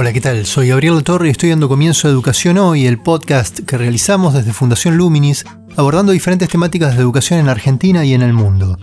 Hola, 0.00 0.14
¿qué 0.14 0.22
tal? 0.22 0.46
Soy 0.46 0.68
Gabriel 0.68 1.04
Torre 1.04 1.28
y 1.28 1.30
estoy 1.30 1.50
dando 1.50 1.68
comienzo 1.68 2.08
a 2.08 2.10
Educación 2.10 2.56
Hoy, 2.56 2.86
el 2.86 2.98
podcast 2.98 3.60
que 3.60 3.76
realizamos 3.76 4.32
desde 4.32 4.54
Fundación 4.54 4.96
Luminis, 4.96 5.44
abordando 5.76 6.12
diferentes 6.12 6.48
temáticas 6.48 6.96
de 6.96 7.02
educación 7.02 7.38
en 7.38 7.50
Argentina 7.50 8.02
y 8.02 8.14
en 8.14 8.22
el 8.22 8.32
mundo. 8.32 8.78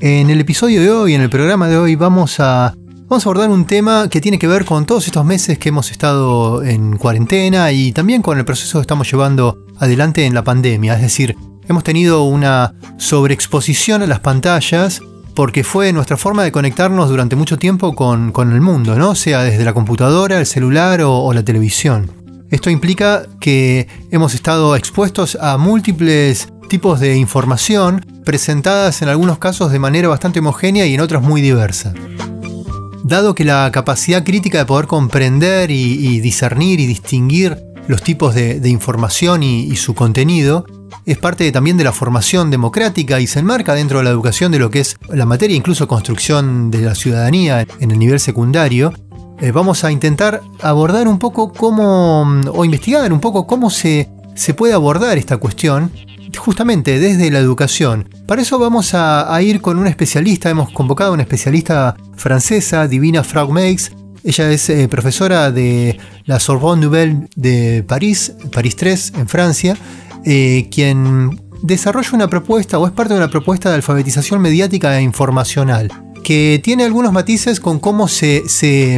En 0.00 0.30
el 0.30 0.40
episodio 0.40 0.80
de 0.80 0.90
hoy, 0.90 1.14
en 1.14 1.20
el 1.20 1.30
programa 1.30 1.68
de 1.68 1.78
hoy, 1.78 1.94
vamos 1.94 2.40
a, 2.40 2.74
vamos 3.06 3.24
a 3.24 3.28
abordar 3.28 3.50
un 3.50 3.66
tema 3.66 4.08
que 4.08 4.20
tiene 4.20 4.40
que 4.40 4.48
ver 4.48 4.64
con 4.64 4.84
todos 4.84 5.06
estos 5.06 5.24
meses 5.24 5.60
que 5.60 5.68
hemos 5.68 5.92
estado 5.92 6.64
en 6.64 6.96
cuarentena 6.96 7.70
y 7.70 7.92
también 7.92 8.20
con 8.20 8.36
el 8.36 8.44
proceso 8.44 8.78
que 8.78 8.82
estamos 8.82 9.08
llevando 9.08 9.64
adelante 9.78 10.26
en 10.26 10.34
la 10.34 10.42
pandemia. 10.42 10.96
Es 10.96 11.02
decir, 11.02 11.36
hemos 11.68 11.84
tenido 11.84 12.24
una 12.24 12.74
sobreexposición 12.96 14.02
a 14.02 14.08
las 14.08 14.18
pantallas 14.18 15.00
porque 15.34 15.64
fue 15.64 15.92
nuestra 15.92 16.16
forma 16.16 16.44
de 16.44 16.52
conectarnos 16.52 17.08
durante 17.08 17.36
mucho 17.36 17.58
tiempo 17.58 17.94
con, 17.94 18.32
el 18.52 18.60
mundo, 18.60 18.96
¿no? 18.96 19.14
sea 19.14 19.42
desde 19.42 19.64
la 19.64 19.74
computadora, 19.74 20.38
el 20.38 20.46
celular 20.46 21.00
o, 21.02 21.32
la 21.32 21.42
televisión. 21.42 22.10
Esto 22.50 22.70
implica 22.70 23.24
que 23.40 23.88
hemos 24.10 24.34
estado 24.34 24.76
expuestos 24.76 25.36
a 25.40 25.56
múltiples 25.58 26.48
tipos 26.68 27.00
de 27.00 27.16
información 27.16 28.04
presentadas 28.24 29.02
en 29.02 29.08
algunos 29.08 29.38
casos 29.38 29.72
de 29.72 29.78
manera 29.78 30.08
bastante 30.08 30.38
homogénea 30.38 30.86
y 30.86 30.94
en 30.94 31.00
otros 31.00 31.22
muy 31.22 31.40
diversa. 31.40 31.92
Dado 33.02 33.34
que 33.34 33.44
la 33.44 33.70
capacidad 33.72 34.24
crítica 34.24 34.58
de 34.58 34.66
poder 34.66 34.86
comprender 34.86 35.70
y, 35.70 36.20
discernir 36.20 36.80
y 36.80 36.86
distinguir 36.86 37.58
los 37.86 38.02
tipos 38.02 38.34
de, 38.34 38.60
información 38.68 39.42
y, 39.42 39.74
su 39.76 39.94
contenido 39.94 40.64
es 41.06 41.18
parte 41.18 41.50
también 41.52 41.76
de 41.76 41.84
la 41.84 41.92
formación 41.92 42.50
democrática 42.50 43.20
y 43.20 43.26
se 43.26 43.40
enmarca 43.40 43.74
dentro 43.74 43.98
de 43.98 44.04
la 44.04 44.10
educación 44.10 44.52
de 44.52 44.58
lo 44.58 44.70
que 44.70 44.80
es 44.80 44.96
la 45.08 45.26
materia, 45.26 45.56
incluso 45.56 45.88
construcción 45.88 46.70
de 46.70 46.82
la 46.82 46.94
ciudadanía 46.94 47.66
en 47.80 47.90
el 47.90 47.98
nivel 47.98 48.20
secundario. 48.20 48.92
Eh, 49.40 49.50
vamos 49.50 49.84
a 49.84 49.90
intentar 49.90 50.40
abordar 50.62 51.08
un 51.08 51.18
poco 51.18 51.52
cómo, 51.52 52.22
o 52.52 52.64
investigar 52.64 53.12
un 53.12 53.20
poco 53.20 53.46
cómo 53.46 53.70
se, 53.70 54.08
se 54.34 54.54
puede 54.54 54.74
abordar 54.74 55.18
esta 55.18 55.36
cuestión 55.36 55.90
justamente 56.36 56.98
desde 56.98 57.30
la 57.30 57.38
educación. 57.38 58.08
Para 58.26 58.42
eso 58.42 58.58
vamos 58.58 58.94
a, 58.94 59.40
ir 59.42 59.60
con 59.60 59.78
una 59.78 59.90
especialista, 59.90 60.50
hemos 60.50 60.70
convocado 60.70 61.10
a 61.10 61.14
una 61.14 61.22
especialista 61.22 61.96
francesa, 62.16 62.86
Divina 62.88 63.24
Frau 63.24 63.50
Meix. 63.50 63.92
Ella 64.22 64.50
es 64.50 64.70
eh, 64.70 64.88
profesora 64.88 65.50
de 65.50 65.98
la 66.24 66.40
Sorbonne 66.40 66.82
Nouvelle 66.82 67.28
de 67.36 67.84
París, 67.86 68.32
París 68.52 68.74
3, 68.76 69.12
en 69.18 69.28
Francia, 69.28 69.76
eh, 70.24 70.68
quien 70.70 71.40
desarrolla 71.62 72.10
una 72.12 72.28
propuesta 72.28 72.78
o 72.78 72.86
es 72.86 72.92
parte 72.92 73.14
de 73.14 73.20
una 73.20 73.30
propuesta 73.30 73.70
de 73.70 73.76
alfabetización 73.76 74.40
mediática 74.40 74.98
e 74.98 75.02
informacional 75.02 75.90
que 76.24 76.58
tiene 76.64 76.84
algunos 76.84 77.12
matices 77.12 77.60
con 77.60 77.78
cómo 77.78 78.08
se, 78.08 78.42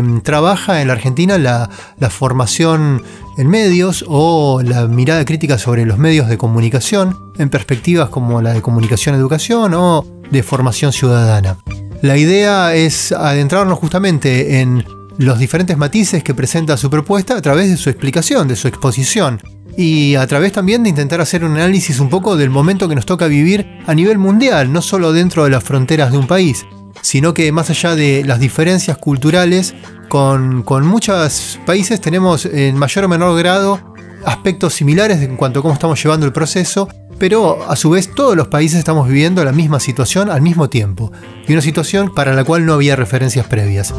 mm, 0.03 0.21
trabaja 0.21 0.81
en 0.81 0.89
la 0.89 0.95
Argentina 0.95 1.37
la, 1.37 1.69
formación 2.09 3.03
en 3.37 3.49
medios 3.49 4.05
o 4.09 4.63
la 4.63 4.87
mirada 4.87 5.25
crítica 5.27 5.59
sobre 5.59 5.85
los 5.85 5.99
medios 5.99 6.29
de 6.29 6.39
comunicación 6.39 7.19
en 7.37 7.51
perspectivas 7.51 8.09
como 8.09 8.41
la 8.41 8.55
de 8.55 8.63
comunicación-educación 8.63 9.75
o 9.75 10.07
de 10.31 10.43
formación 10.43 10.93
ciudadana. 10.93 11.59
La 12.01 12.17
idea 12.17 12.75
es 12.75 13.13
adentrarnos 13.13 13.79
justamente 13.79 14.61
en 14.61 14.85
los 15.19 15.39
diferentes 15.39 15.77
matices 15.77 16.23
que 16.23 16.35
presenta 16.35 16.77
su 16.77 16.91
propuesta 16.91 17.37
a 17.37 17.43
través 17.43 17.71
de 17.71 17.77
su 17.77 17.91
explicación, 17.91 18.49
de 18.49 18.57
su 18.57 18.69
exposición, 18.69 19.41
y 19.77 20.15
a 20.15 20.27
través 20.27 20.53
también 20.53 20.83
de 20.83 20.89
intentar 20.89 21.21
hacer 21.21 21.45
un 21.45 21.53
análisis 21.53 22.01
un 22.01 22.09
poco 22.09 22.37
del 22.37 22.51
momento 22.51 22.89
que 22.89 22.95
nos 22.95 23.07
toca 23.07 23.27
vivir 23.27 23.67
a 23.87 23.95
nivel 23.95 24.19
mundial, 24.19 24.73
no 24.73 24.81
solo 24.81 25.13
dentro 25.13 25.45
de 25.45 25.51
las 25.51 25.65
fronteras 25.65 26.13
de 26.13 26.19
un 26.19 26.27
país, 26.27 26.65
sino 27.03 27.35
que 27.35 27.53
más 27.53 27.71
allá 27.71 27.95
de 27.95 28.25
las 28.25 28.41
diferencias 28.41 28.97
culturales, 28.99 29.75
con, 30.09 30.65
muchos 30.87 31.59
países 31.67 32.01
tenemos 32.01 32.47
en 32.47 32.77
mayor 32.77 33.05
o 33.05 33.09
menor 33.09 33.37
grado 33.39 33.95
aspectos 34.25 34.75
similares 34.75 35.21
en 35.21 35.37
cuanto 35.37 35.61
a 35.61 35.63
cómo 35.63 35.75
estamos 35.75 36.03
llevando 36.03 36.27
el 36.27 36.33
proceso, 36.33 36.89
pero 37.19 37.69
a 37.69 37.77
su 37.77 37.91
vez 37.91 38.13
todos 38.15 38.37
los 38.37 38.49
países 38.49 38.79
estamos 38.79 39.09
viviendo 39.09 39.45
la 39.45 39.53
misma 39.53 39.79
situación 39.79 40.31
al 40.31 40.43
mismo 40.43 40.69
tiempo, 40.71 41.13
y 41.47 41.53
una 41.53 41.63
situación 41.63 42.13
para 42.15 42.35
la 42.35 42.45
cual 42.45 42.65
no 42.65 42.73
había 42.73 42.97
referencias 42.97 43.47
previas. 43.47 43.93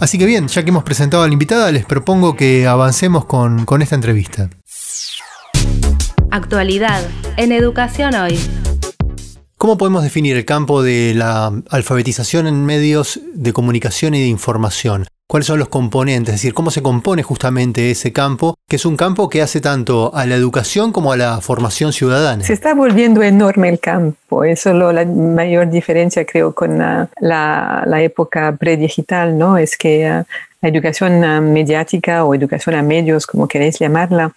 Así 0.00 0.16
que 0.16 0.26
bien, 0.26 0.46
ya 0.46 0.62
que 0.62 0.70
hemos 0.70 0.84
presentado 0.84 1.24
a 1.24 1.26
la 1.26 1.32
invitada, 1.32 1.72
les 1.72 1.84
propongo 1.84 2.36
que 2.36 2.66
avancemos 2.66 3.24
con, 3.24 3.64
con 3.64 3.82
esta 3.82 3.96
entrevista. 3.96 4.48
Actualidad 6.30 7.02
en 7.36 7.52
Educación 7.52 8.14
Hoy. 8.14 8.38
¿Cómo 9.56 9.76
podemos 9.76 10.04
definir 10.04 10.36
el 10.36 10.44
campo 10.44 10.84
de 10.84 11.14
la 11.14 11.52
alfabetización 11.70 12.46
en 12.46 12.64
medios 12.64 13.18
de 13.34 13.52
comunicación 13.52 14.14
y 14.14 14.20
de 14.20 14.28
información? 14.28 15.06
¿Cuáles 15.30 15.46
son 15.46 15.58
los 15.58 15.68
componentes? 15.68 16.36
Es 16.36 16.40
decir, 16.40 16.54
¿cómo 16.54 16.70
se 16.70 16.80
compone 16.80 17.22
justamente 17.22 17.90
ese 17.90 18.14
campo, 18.14 18.54
que 18.66 18.76
es 18.76 18.86
un 18.86 18.96
campo 18.96 19.28
que 19.28 19.42
hace 19.42 19.60
tanto 19.60 20.10
a 20.14 20.24
la 20.24 20.34
educación 20.34 20.90
como 20.90 21.12
a 21.12 21.18
la 21.18 21.42
formación 21.42 21.92
ciudadana? 21.92 22.42
Se 22.42 22.54
está 22.54 22.72
volviendo 22.72 23.22
enorme 23.22 23.68
el 23.68 23.78
campo. 23.78 24.42
Eso 24.42 24.70
es 24.70 24.94
la 24.94 25.04
mayor 25.04 25.68
diferencia, 25.68 26.24
creo, 26.24 26.54
con 26.54 26.78
la, 26.78 27.10
la, 27.20 28.00
época 28.00 28.56
predigital, 28.58 29.36
¿no? 29.36 29.58
Es 29.58 29.76
que 29.76 30.06
ah, 30.06 30.24
la 30.62 30.68
educación 30.70 31.22
ah, 31.22 31.42
mediática 31.42 32.24
o 32.24 32.34
educación 32.34 32.76
a 32.76 32.82
medios, 32.82 33.26
como 33.26 33.46
queréis 33.46 33.78
llamarla, 33.78 34.32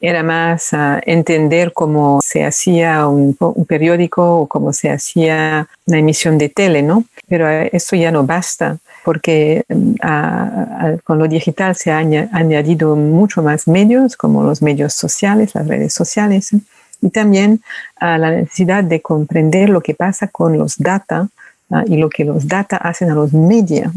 era 0.00 0.22
más 0.22 0.72
ah, 0.74 1.00
entender 1.04 1.72
cómo 1.72 2.20
se 2.22 2.44
hacía 2.44 3.08
un, 3.08 3.36
periódico 3.66 4.42
o 4.42 4.46
cómo 4.46 4.72
se 4.72 4.90
hacía 4.90 5.66
una 5.86 5.98
emisión 5.98 6.38
de 6.38 6.50
tele, 6.50 6.82
¿no? 6.82 7.02
Pero 7.26 7.50
eso 7.50 7.96
ya 7.96 8.12
no 8.12 8.22
basta 8.22 8.78
porque 9.06 9.62
mm, 9.68 9.94
con 11.04 11.20
lo 11.20 11.28
digital 11.28 11.76
se 11.76 11.92
han 11.92 12.12
añadido 12.32 12.96
mucho 12.96 13.40
más 13.40 13.68
medios, 13.68 14.16
como 14.16 14.42
los 14.42 14.62
medios 14.62 14.94
sociales, 14.94 15.54
las 15.54 15.68
redes 15.68 15.92
sociales, 15.92 16.50
y 17.00 17.10
también 17.10 17.60
a 18.00 18.18
la 18.18 18.32
necesidad 18.32 18.82
de 18.82 19.00
comprender 19.00 19.68
lo 19.68 19.80
que 19.80 19.94
pasa 19.94 20.26
con 20.26 20.58
los 20.58 20.76
data 20.78 21.28
ah, 21.70 21.84
y 21.86 21.98
lo 21.98 22.10
que 22.10 22.24
los 22.24 22.48
data 22.48 22.78
hacen 22.78 23.08
a 23.10 23.14
los 23.14 23.32
medios, 23.32 23.92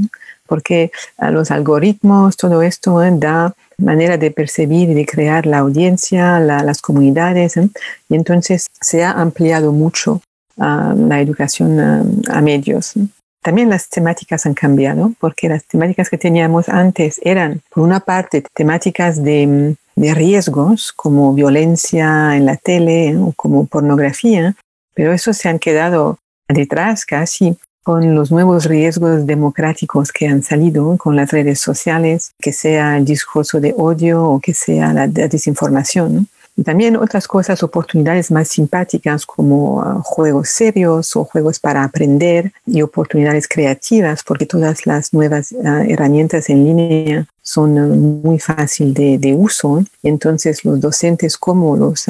porque 0.46 0.92
a 1.18 1.32
los 1.32 1.50
algoritmos, 1.50 2.38
todo 2.38 2.62
esto 2.62 3.02
eh, 3.02 3.10
da 3.12 3.52
manera 3.80 4.16
de 4.16 4.30
percibir 4.30 4.92
y 4.92 4.94
de 4.94 5.08
crear 5.08 5.48
la 5.48 5.58
audiencia, 5.58 6.40
las 6.40 6.84
comunidades, 6.84 7.58
¿eh? 7.58 7.68
y 8.10 8.14
entonces 8.14 8.68
se 8.80 9.04
ha 9.04 9.14
ampliado 9.14 9.72
mucho 9.72 10.22
ah, 10.60 10.94
la 10.96 11.20
educación 11.20 11.80
ah, 11.80 12.04
a 12.30 12.42
medios. 12.42 12.94
También 13.42 13.70
las 13.70 13.90
temáticas 13.90 14.46
han 14.46 14.54
cambiado, 14.54 15.14
porque 15.20 15.50
las 15.50 15.66
temáticas 15.66 16.10
que 16.10 16.18
teníamos 16.18 16.68
antes 16.70 17.20
eran, 17.24 17.62
por 17.70 17.84
una 17.84 18.02
parte, 18.02 18.44
temáticas 18.54 19.24
de, 19.24 19.76
de 19.96 20.14
riesgos, 20.14 20.92
como 20.92 21.34
violencia 21.34 22.36
en 22.36 22.46
la 22.46 22.58
tele 22.58 23.18
o 23.18 23.34
como 23.36 23.66
pornografía, 23.66 24.56
pero 24.94 25.14
eso 25.14 25.34
se 25.34 25.48
han 25.48 25.60
quedado 25.60 26.18
detrás 26.48 27.06
casi 27.06 27.58
con 27.84 28.14
los 28.14 28.32
nuevos 28.32 28.66
riesgos 28.66 29.26
democráticos 29.26 30.12
que 30.12 30.28
han 30.28 30.44
salido 30.44 30.96
con 30.98 31.16
las 31.16 31.32
redes 31.32 31.60
sociales, 31.60 32.34
que 32.40 32.54
sea 32.54 32.98
el 32.98 33.06
discurso 33.06 33.60
de 33.60 33.74
odio 33.76 34.24
o 34.24 34.40
que 34.40 34.54
sea 34.54 34.94
la, 34.94 35.08
desinformación. 35.08 36.28
Y 36.60 36.64
también 36.64 36.98
otras 36.98 37.26
cosas, 37.26 37.64
oportunidades 37.64 38.32
más 38.32 38.50
simpáticas 38.50 39.26
como 39.26 39.82
ah, 39.82 40.02
juegos 40.04 40.50
serios 40.50 41.16
o 41.16 41.24
juegos 41.24 41.58
para 41.58 41.86
aprender 41.86 42.52
y 42.66 42.82
oportunidades 42.82 43.48
creativas, 43.48 44.24
porque 44.24 44.46
todas 44.46 44.86
las 44.86 45.14
nuevas 45.14 45.56
ah, 45.64 45.86
herramientas 45.88 46.50
en 46.50 46.66
línea 46.66 47.26
son 47.42 47.78
ah, 47.78 47.86
muy 47.88 48.40
fácil 48.40 48.94
de, 48.94 49.18
de 49.18 49.34
uso. 49.34 49.86
Entonces 50.04 50.66
los 50.66 50.82
docentes 50.82 51.38
como 51.38 51.78
los 51.78 52.08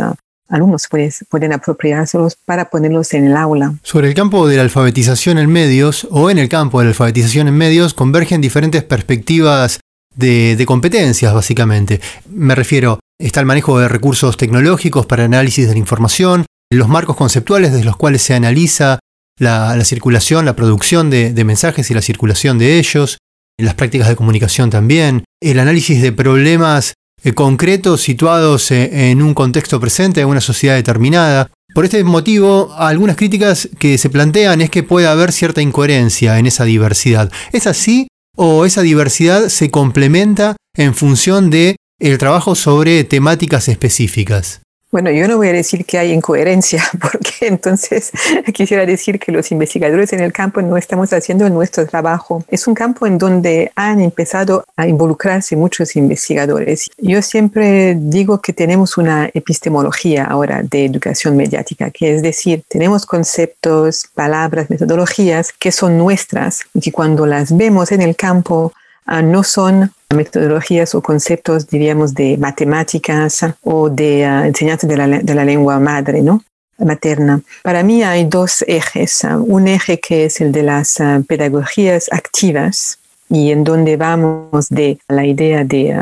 alumnos 0.47 0.87
pueden 1.29 1.53
apropiárselos 1.53 2.35
para 2.35 2.71
ponerlos 2.71 3.13
en 3.13 3.27
el 3.27 3.37
aula. 3.37 3.75
Sobre 3.83 4.07
el 4.07 4.15
campo 4.15 4.47
de 4.47 4.57
la 4.57 4.63
alfabetización 4.63 5.37
en 5.37 5.51
medios 5.51 6.07
o 6.09 6.31
en 6.31 6.39
el 6.39 6.49
campo 6.49 6.79
de 6.79 6.85
la 6.85 6.89
alfabetización 6.89 7.49
en 7.49 7.53
medios 7.53 7.93
convergen 7.93 8.41
diferentes 8.41 8.81
perspectivas 8.81 9.79
de, 10.15 10.63
competencias, 10.65 11.33
básicamente. 11.35 12.01
Me 12.29 12.55
refiero, 12.55 12.99
está 13.19 13.39
el 13.39 13.45
manejo 13.45 13.79
de 13.79 13.87
recursos 13.87 14.37
tecnológicos 14.37 15.05
para 15.05 15.25
análisis 15.25 15.67
de 15.67 15.73
la 15.73 15.79
información, 15.79 16.45
los 16.71 16.87
marcos 16.87 17.15
conceptuales 17.15 17.71
desde 17.71 17.85
los 17.85 17.97
cuales 17.97 18.21
se 18.21 18.33
analiza 18.33 18.99
la, 19.37 19.83
circulación, 19.83 20.45
la 20.45 20.55
producción 20.55 21.09
de, 21.09 21.33
de 21.33 21.43
mensajes 21.43 21.89
y 21.91 21.93
la 21.93 22.01
circulación 22.01 22.57
de 22.57 22.79
ellos, 22.79 23.17
las 23.57 23.75
prácticas 23.75 24.07
de 24.07 24.15
comunicación 24.15 24.69
también, 24.69 25.23
el 25.41 25.59
análisis 25.59 26.01
de 26.01 26.11
problemas 26.11 26.93
eh, 27.23 27.33
concretos 27.33 28.01
situados 28.01 28.71
eh, 28.71 29.11
en 29.11 29.21
un 29.21 29.33
contexto 29.33 29.79
presente, 29.79 30.21
en 30.21 30.27
una 30.27 30.41
sociedad 30.41 30.75
determinada. 30.75 31.49
Por 31.73 31.85
este 31.85 32.03
motivo, 32.03 32.73
algunas 32.77 33.17
críticas 33.17 33.69
que 33.77 33.97
se 33.97 34.09
plantean 34.09 34.61
es 34.61 34.69
que 34.69 34.83
puede 34.83 35.07
haber 35.07 35.31
cierta 35.31 35.61
incoherencia 35.61 36.39
en 36.39 36.45
esa 36.45 36.63
diversidad. 36.63 37.31
¿Es 37.51 37.67
así 37.67 38.07
o 38.37 38.65
esa 38.65 38.81
diversidad 38.81 39.49
se 39.49 39.69
complementa 39.69 40.55
en 40.75 40.95
función 40.95 41.49
de 41.49 41.75
el 41.99 42.17
trabajo 42.17 42.55
sobre 42.55 43.03
temáticas 43.03 43.67
específicas? 43.67 44.61
Bueno, 44.91 45.11
yo 45.11 45.27
no 45.27 45.37
voy 45.37 45.49
a 45.49 45.53
decir 45.53 45.85
que 45.85 45.99
hay 45.99 46.11
incoherencia, 46.11 46.83
porque 46.99 47.45
entonces 47.47 48.11
quisiera 48.53 48.87
decir 48.87 49.19
que 49.19 49.31
los 49.31 49.51
investigadores 49.51 50.13
en 50.13 50.19
el 50.21 50.33
campo 50.33 50.63
no 50.63 50.77
estamos 50.77 51.13
haciendo 51.13 51.47
nuestro 51.47 51.85
trabajo. 51.85 52.43
Es 52.47 52.65
un 52.65 52.73
campo 52.73 53.05
en 53.05 53.19
donde 53.19 53.71
han 53.75 54.01
empezado 54.01 54.65
a 54.75 54.87
involucrarse 54.87 55.55
muchos 55.55 55.95
investigadores. 55.95 56.89
Yo 56.97 57.21
siempre 57.21 57.95
digo 57.99 58.41
que 58.41 58.51
tenemos 58.51 58.97
una 58.97 59.29
epistemología 59.31 60.25
ahora 60.25 60.63
de 60.63 60.85
educación 60.85 61.37
mediática, 61.37 61.91
que 61.91 62.15
es 62.15 62.23
decir, 62.23 62.63
tenemos 62.67 63.05
conceptos, 63.05 64.07
palabras, 64.15 64.71
metodologías 64.71 65.53
que 65.53 65.71
son 65.71 65.99
nuestras 65.99 66.61
y 66.73 66.79
que 66.79 66.91
cuando 66.91 67.27
las 67.27 67.55
vemos 67.55 67.91
en 67.91 68.01
el 68.01 68.15
campo 68.15 68.73
Ah, 69.11 69.23
no 69.23 69.43
son 69.43 69.91
metodologías 70.15 70.95
o 70.95 71.01
conceptos, 71.01 71.67
diríamos, 71.67 72.13
de 72.13 72.37
matemáticas 72.37 73.45
o 73.63 73.89
de 73.89 74.25
uh, 74.25 74.45
enseñanza 74.45 74.87
de 74.87 74.97
la, 75.35 75.45
lengua 75.45 75.79
madre, 75.79 76.21
¿no? 76.21 76.43
materna. 76.79 77.41
Para 77.61 77.83
mí 77.83 78.03
hay 78.03 78.23
dos 78.23 78.63
ejes. 78.65 79.25
Ah, 79.25 79.37
un 79.37 79.67
eje 79.67 79.99
que 79.99 80.25
es 80.25 80.39
el 80.39 80.51
de 80.51 80.63
las 80.63 80.97
pedagogías 81.27 82.07
activas 82.11 82.97
y 83.29 83.51
en 83.51 83.63
donde 83.63 83.97
vamos 83.97 84.69
de 84.69 84.97
la 85.07 85.25
idea 85.25 85.63
de 85.63 85.95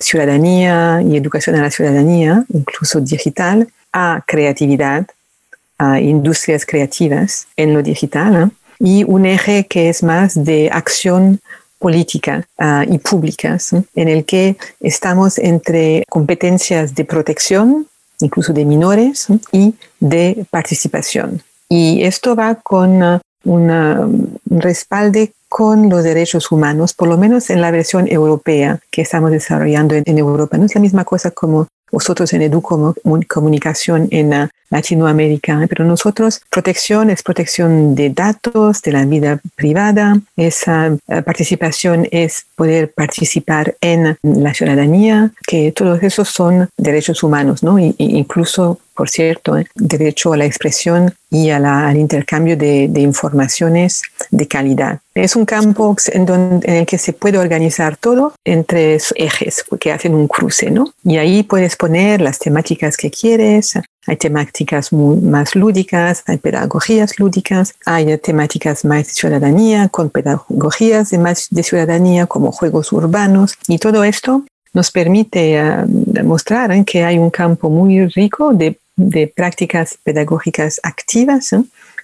ciudadanía 0.00 1.02
y 1.02 1.16
educación 1.16 1.56
a 1.56 1.62
la 1.62 1.70
ciudadanía, 1.70 2.44
incluso 2.48 3.00
digital, 3.00 3.68
a 3.92 4.22
creatividad, 4.26 5.06
a 5.78 6.00
industrias 6.00 6.66
creativas 6.66 7.46
en 7.56 7.74
lo 7.74 7.82
digital. 7.82 8.50
Y 8.78 9.04
un 9.04 9.26
eje 9.26 9.66
que 9.66 9.88
es 9.88 10.02
más 10.02 10.44
de 10.44 10.70
acción 10.72 11.40
políticas 11.78 12.44
ah, 12.58 12.84
y 12.88 12.98
públicas, 12.98 13.72
en 13.94 14.08
el 14.08 14.24
que 14.24 14.56
estamos 14.80 15.38
entre 15.38 16.04
competencias 16.08 16.94
de 16.94 17.04
protección, 17.04 17.86
incluso 18.20 18.52
de 18.52 18.64
menores, 18.64 19.26
y 19.52 19.74
de 20.00 20.46
participación. 20.50 21.42
Y 21.68 22.04
esto 22.04 22.36
va 22.36 22.54
con 22.54 23.02
uh, 23.02 23.18
un 23.44 24.38
respaldo 24.46 25.20
con 25.48 25.88
los 25.88 26.02
derechos 26.02 26.50
humanos, 26.52 26.92
por 26.92 27.08
lo 27.08 27.16
menos 27.16 27.50
en 27.50 27.60
la 27.60 27.70
versión 27.70 28.08
europea 28.10 28.80
que 28.90 29.02
estamos 29.02 29.30
desarrollando 29.30 29.94
en, 29.94 30.18
Europa. 30.18 30.58
No 30.58 30.66
es 30.66 30.74
la 30.74 30.80
misma 30.80 31.04
cosa 31.04 31.30
como 31.30 31.68
vosotros 31.90 32.32
en 32.32 32.42
Comunicación 33.28 34.08
en 34.10 34.32
uh, 34.32 34.48
Latinoamérica, 34.70 35.66
pero 35.68 35.84
nosotros 35.84 36.40
protección 36.50 37.10
es 37.10 37.22
protección 37.22 37.94
de 37.94 38.10
datos, 38.10 38.82
de 38.82 38.92
la 38.92 39.04
vida 39.04 39.40
privada, 39.54 40.18
esa 40.36 40.90
uh, 40.92 41.22
participación 41.22 42.08
es 42.10 42.45
poder 42.56 42.92
participar 42.92 43.76
en 43.80 44.16
la 44.22 44.54
ciudadanía, 44.54 45.30
que 45.46 45.72
todos 45.72 46.02
esos 46.02 46.28
son 46.28 46.68
derechos 46.76 47.22
humanos, 47.22 47.62
¿no? 47.62 47.78
Y, 47.78 47.94
incluso 47.98 48.80
por 48.96 49.10
cierto, 49.10 49.58
¿eh? 49.58 49.66
derecho 49.74 50.32
a 50.32 50.38
la 50.38 50.46
expresión 50.46 51.14
y 51.30 51.50
al 51.50 51.96
intercambio 51.98 52.56
de, 52.56 52.90
informaciones 52.96 54.02
de 54.30 54.48
calidad. 54.48 55.00
Es 55.14 55.36
un 55.36 55.44
campo 55.44 55.94
en, 56.12 56.24
donde, 56.24 56.66
en, 56.66 56.76
el 56.78 56.86
que 56.86 56.96
se 56.96 57.12
puede 57.12 57.36
organizar 57.36 57.98
todo 57.98 58.32
entre 58.44 58.98
ejes 59.16 59.64
que 59.78 59.92
hacen 59.92 60.14
un 60.14 60.26
cruce, 60.26 60.70
¿no? 60.70 60.94
Y 61.04 61.18
ahí 61.18 61.42
puedes 61.42 61.76
poner 61.76 62.22
las 62.22 62.38
temáticas 62.38 62.96
que 62.96 63.10
quieres. 63.10 63.74
Hay 64.06 64.16
temáticas 64.16 64.92
más 64.92 65.54
lúdicas, 65.54 66.22
hay 66.26 66.38
pedagogías 66.38 67.18
lúdicas, 67.18 67.74
hay 67.84 68.16
temáticas 68.18 68.84
más 68.84 69.06
de 69.06 69.12
ciudadanía 69.12 69.88
con 69.88 70.10
pedagogías 70.10 71.10
de 71.10 71.18
más 71.18 71.48
de 71.50 71.62
ciudadanía 71.62 72.26
como 72.26 72.52
juegos 72.52 72.92
urbanos 72.92 73.58
y 73.68 73.78
todo 73.78 74.04
esto 74.04 74.44
nos 74.72 74.90
permite 74.90 75.60
uh, 75.60 76.24
mostrar 76.24 76.70
¿eh? 76.72 76.84
que 76.84 77.04
hay 77.04 77.18
un 77.18 77.30
campo 77.30 77.70
muy 77.70 78.06
rico 78.08 78.52
de 78.52 78.78
de 78.96 79.28
prácticas 79.28 79.98
pedagógicas 80.02 80.80
activas, 80.82 81.54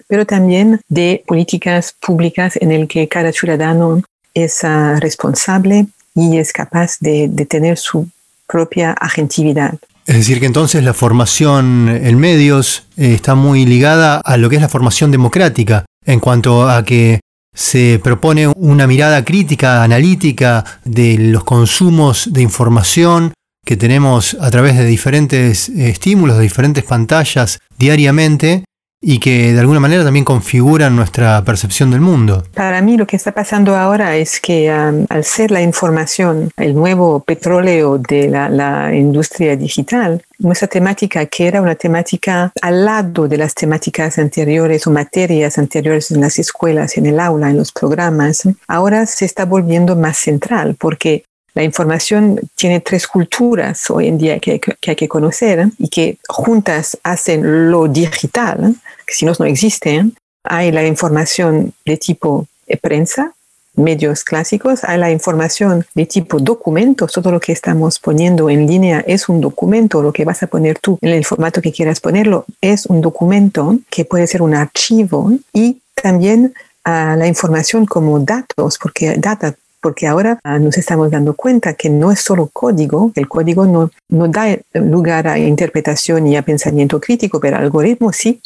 pero 0.07 0.25
también 0.25 0.79
de 0.87 1.23
políticas 1.27 1.93
públicas 1.99 2.55
en 2.61 2.71
el 2.71 2.87
que 2.87 3.07
cada 3.07 3.31
ciudadano 3.31 4.01
es 4.33 4.63
ah, 4.63 4.97
responsable 4.99 5.87
y 6.15 6.37
es 6.37 6.53
capaz 6.53 6.97
de, 6.99 7.29
tener 7.49 7.77
su 7.77 8.07
propia 8.47 8.91
agentividad. 8.91 9.75
Es 10.05 10.15
decir, 10.15 10.39
que 10.39 10.45
entonces 10.45 10.83
la 10.83 10.93
formación 10.93 11.87
en 11.89 12.17
medios 12.17 12.83
eh, 12.97 13.13
está 13.13 13.35
muy 13.35 13.65
ligada 13.65 14.17
a 14.17 14.37
lo 14.37 14.49
que 14.49 14.57
es 14.57 14.61
la 14.61 14.69
formación 14.69 15.11
democrática, 15.11 15.85
en 16.05 16.19
cuanto 16.19 16.69
a 16.69 16.83
que 16.83 17.21
se 17.53 17.99
propone 18.03 18.47
una 18.47 18.87
mirada 18.87 19.23
crítica, 19.23 19.83
analítica 19.83 20.65
de 20.83 21.17
los 21.17 21.43
consumos 21.43 22.33
de 22.33 22.41
información 22.41 23.33
que 23.65 23.77
tenemos 23.77 24.35
a 24.41 24.51
través 24.51 24.77
de 24.77 24.85
diferentes 24.85 25.69
eh, 25.69 25.89
estímulos, 25.89 26.37
de 26.37 26.43
diferentes 26.43 26.83
pantallas 26.83 27.59
diariamente 27.77 28.65
y 29.05 29.19
que 29.19 29.51
de 29.51 29.59
alguna 29.59 29.81
manera 29.81 30.05
también 30.05 30.23
configuran 30.23 30.95
nuestra 30.95 31.43
percepción 31.43 31.91
del 31.91 31.99
mundo. 31.99 32.45
Para 32.53 32.81
mí 32.81 32.95
lo 32.95 33.05
que 33.05 33.17
está 33.17 33.33
pasando 33.33 33.75
ahora 33.75 34.15
es 34.15 34.39
que 34.39 34.69
al 34.69 35.23
ser 35.25 35.51
la 35.51 35.61
información 35.61 36.49
el 36.55 36.73
nuevo 36.73 37.19
petróleo 37.19 37.97
de 37.97 38.29
la, 38.29 38.47
la, 38.47 38.95
industria 38.95 39.57
digital, 39.57 40.23
nuestra 40.39 40.69
temática, 40.69 41.25
que 41.25 41.47
era 41.47 41.61
una 41.61 41.75
temática 41.75 42.53
al 42.61 42.85
lado 42.85 43.27
de 43.27 43.37
las 43.37 43.53
temáticas 43.53 44.17
anteriores 44.17 44.87
o 44.87 44.91
materias 44.91 45.57
anteriores 45.57 46.09
en 46.11 46.21
las 46.21 46.39
escuelas, 46.39 46.97
en 46.97 47.05
el 47.05 47.19
aula, 47.19 47.49
en 47.49 47.57
los 47.57 47.73
programas, 47.73 48.43
ahora 48.67 49.05
se 49.05 49.25
está 49.25 49.43
volviendo 49.43 49.97
más 49.97 50.17
central 50.17 50.77
porque 50.79 51.25
la 51.55 51.63
información 51.63 52.39
tiene 52.55 52.79
tres 52.79 53.07
culturas 53.07 53.89
hoy 53.89 54.07
en 54.07 54.17
día 54.17 54.39
que, 54.39 54.59
hay 54.87 54.95
que 54.95 55.07
conocer 55.07 55.67
y 55.77 55.87
que 55.87 56.17
juntas 56.27 56.97
hacen 57.03 57.69
lo 57.69 57.87
digital. 57.87 58.75
Que 59.05 59.13
si 59.13 59.25
no, 59.25 59.33
no 59.37 59.45
existe. 59.45 59.95
¿eh? 59.95 60.05
Hay 60.43 60.71
la 60.71 60.85
información 60.85 61.73
de 61.85 61.97
tipo 61.97 62.47
prensa, 62.81 63.33
medios 63.75 64.23
clásicos, 64.23 64.83
hay 64.83 64.97
la 64.97 65.11
información 65.11 65.85
de 65.95 66.05
tipo 66.05 66.39
documentos, 66.39 67.11
todo 67.11 67.31
lo 67.31 67.39
que 67.39 67.51
estamos 67.51 67.99
poniendo 67.99 68.49
en 68.49 68.67
línea 68.67 69.03
es 69.07 69.29
un 69.29 69.41
documento, 69.41 70.01
lo 70.01 70.13
que 70.13 70.25
vas 70.25 70.43
a 70.43 70.47
poner 70.47 70.79
tú 70.79 70.97
en 71.01 71.09
el 71.09 71.25
formato 71.25 71.61
que 71.61 71.71
quieras 71.71 71.99
ponerlo 71.99 72.45
es 72.61 72.85
un 72.85 73.01
documento 73.01 73.77
que 73.89 74.05
puede 74.05 74.27
ser 74.27 74.41
un 74.41 74.53
archivo 74.53 75.31
y 75.53 75.79
también 75.95 76.53
ah, 76.83 77.15
la 77.17 77.27
información 77.27 77.85
como 77.85 78.19
datos, 78.19 78.77
porque 78.77 79.15
data 79.17 79.55
porque 79.81 80.07
ahora 80.07 80.39
ah, 80.45 80.59
nos 80.59 80.77
estamos 80.77 81.11
dando 81.11 81.33
cuenta 81.33 81.73
que 81.73 81.89
no 81.89 82.09
es 82.09 82.21
solo 82.21 82.49
código, 82.53 83.11
el 83.15 83.27
código 83.27 83.65
no, 83.65 83.91
no 84.07 84.27
da 84.29 84.57
lugar 84.73 85.27
a 85.27 85.37
interpretación 85.37 86.25
y 86.25 86.37
a 86.37 86.41
pensamiento 86.41 87.01
crítico, 87.01 87.41
pero 87.41 87.57
algoritmos 87.57 88.15
sí. 88.15 88.41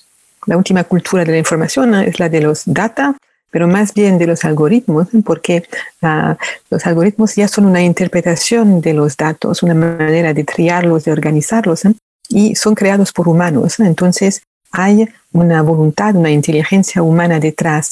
La 0.48 0.58
última 0.58 0.84
cultura 0.86 1.24
de 1.24 1.34
la 1.34 1.38
información 1.38 1.94
es 1.94 2.20
la 2.20 2.30
de 2.30 2.42
los 2.42 2.63
data, 2.66 3.16
pero 3.51 3.68
más 3.68 3.94
bien 3.94 4.18
de 4.18 4.27
los 4.27 4.44
algoritmos, 4.46 5.08
porque 5.24 5.63
ah, 6.01 6.38
los 6.70 6.86
algoritmos 6.88 7.36
ya 7.36 7.48
son 7.48 7.66
una 7.66 7.82
interpretación 7.82 8.82
de 8.82 8.94
los 8.94 9.16
datos, 9.16 9.62
una 9.62 9.74
manera 9.74 10.34
de 10.34 10.44
triarlos, 10.44 11.04
de 11.04 11.12
organizarlos, 11.12 11.84
y 12.30 12.56
son 12.56 12.75
creados 12.75 13.12
por 13.12 13.27
humanos. 13.27 13.80
Entonces, 13.80 14.42
hay 14.72 15.08
una 15.32 15.62
voluntad, 15.62 16.16
una 16.16 16.32
inteligencia 16.32 17.01
humana 17.01 17.39
detrás, 17.39 17.92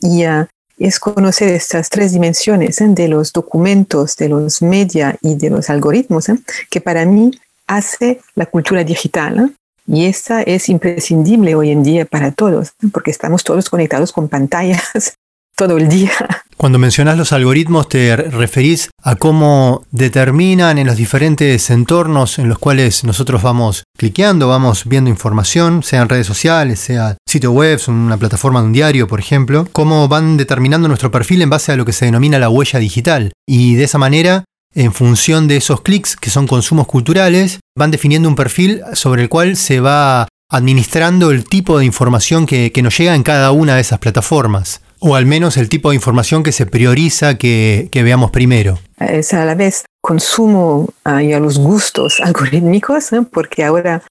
y 0.00 0.26
uh, 0.26 0.46
es 0.78 0.98
conocer 0.98 1.48
estas 1.50 1.88
tres 1.88 2.12
dimensiones 2.12 2.78
de 2.80 3.08
los 3.08 3.32
documentos, 3.32 4.16
de 4.16 4.28
los 4.28 4.62
media 4.62 5.16
y 5.20 5.36
de 5.36 5.50
los 5.50 5.70
algoritmos, 5.70 6.26
que 6.68 6.80
para 6.80 7.04
mí 7.04 7.30
hace 7.66 8.20
la 8.34 8.46
cultura 8.46 8.82
digital. 8.82 9.54
Y 9.86 10.06
esta 10.06 10.42
es 10.42 10.68
imprescindible 10.68 11.54
hoy 11.54 11.70
en 11.70 11.82
día 11.82 12.04
para 12.04 12.32
todos, 12.32 12.72
porque 12.92 13.10
estamos 13.10 13.44
todos 13.44 13.68
conectados 13.68 14.12
con 14.12 14.28
pantallas 14.28 15.14
todo 15.56 15.76
el 15.76 15.88
día. 15.88 16.12
Cuando 16.56 16.78
mencionas 16.78 17.18
los 17.18 17.32
algoritmos, 17.32 17.88
te 17.88 18.14
referís 18.14 18.90
a 19.02 19.16
cómo 19.16 19.84
determinan 19.90 20.78
en 20.78 20.86
los 20.86 20.96
diferentes 20.96 21.70
entornos 21.70 22.38
en 22.38 22.48
los 22.48 22.58
cuales 22.58 23.02
nosotros 23.02 23.42
vamos 23.42 23.82
cliqueando, 23.98 24.48
vamos 24.48 24.84
viendo 24.84 25.10
información, 25.10 25.82
sean 25.82 26.08
redes 26.08 26.26
sociales, 26.26 26.78
sea 26.78 27.16
sitio 27.26 27.50
web, 27.50 27.80
una 27.88 28.16
plataforma 28.16 28.60
de 28.60 28.66
un 28.66 28.72
diario, 28.72 29.08
por 29.08 29.18
ejemplo, 29.18 29.66
cómo 29.72 30.06
van 30.06 30.36
determinando 30.36 30.86
nuestro 30.86 31.10
perfil 31.10 31.42
en 31.42 31.50
base 31.50 31.72
a 31.72 31.76
lo 31.76 31.84
que 31.84 31.92
se 31.92 32.04
denomina 32.04 32.38
la 32.38 32.48
huella 32.48 32.78
digital. 32.78 33.32
Y 33.44 33.74
de 33.74 33.84
esa 33.84 33.98
manera 33.98 34.44
en 34.74 34.92
función 34.92 35.48
de 35.48 35.56
esos 35.56 35.82
clics, 35.82 36.16
que 36.16 36.30
son 36.30 36.46
consumos 36.46 36.86
culturales, 36.86 37.60
van 37.76 37.90
definiendo 37.90 38.28
un 38.28 38.36
perfil 38.36 38.82
sobre 38.94 39.22
el 39.22 39.28
cual 39.28 39.56
se 39.56 39.80
va 39.80 40.28
administrando 40.48 41.30
el 41.30 41.44
tipo 41.44 41.78
de 41.78 41.84
información 41.84 42.46
que, 42.46 42.72
nos 42.82 42.96
llega 42.96 43.14
en 43.14 43.22
cada 43.22 43.52
una 43.52 43.74
de 43.74 43.80
esas 43.80 43.98
plataformas. 43.98 44.82
O 44.98 45.16
al 45.16 45.26
menos 45.26 45.56
el 45.56 45.68
tipo 45.68 45.90
de 45.90 45.96
información 45.96 46.42
que 46.42 46.52
se 46.52 46.66
prioriza 46.66 47.36
que, 47.36 47.88
veamos 47.92 48.30
primero. 48.30 48.78
Es 48.98 49.34
a 49.34 49.44
la 49.44 49.54
vez 49.54 49.84
consumo 50.00 50.88
y 51.04 51.32
a 51.32 51.40
los 51.40 51.58
gustos 51.58 52.20
algorítmicos, 52.20 53.10
porque 53.32 53.64
ahora 53.64 54.02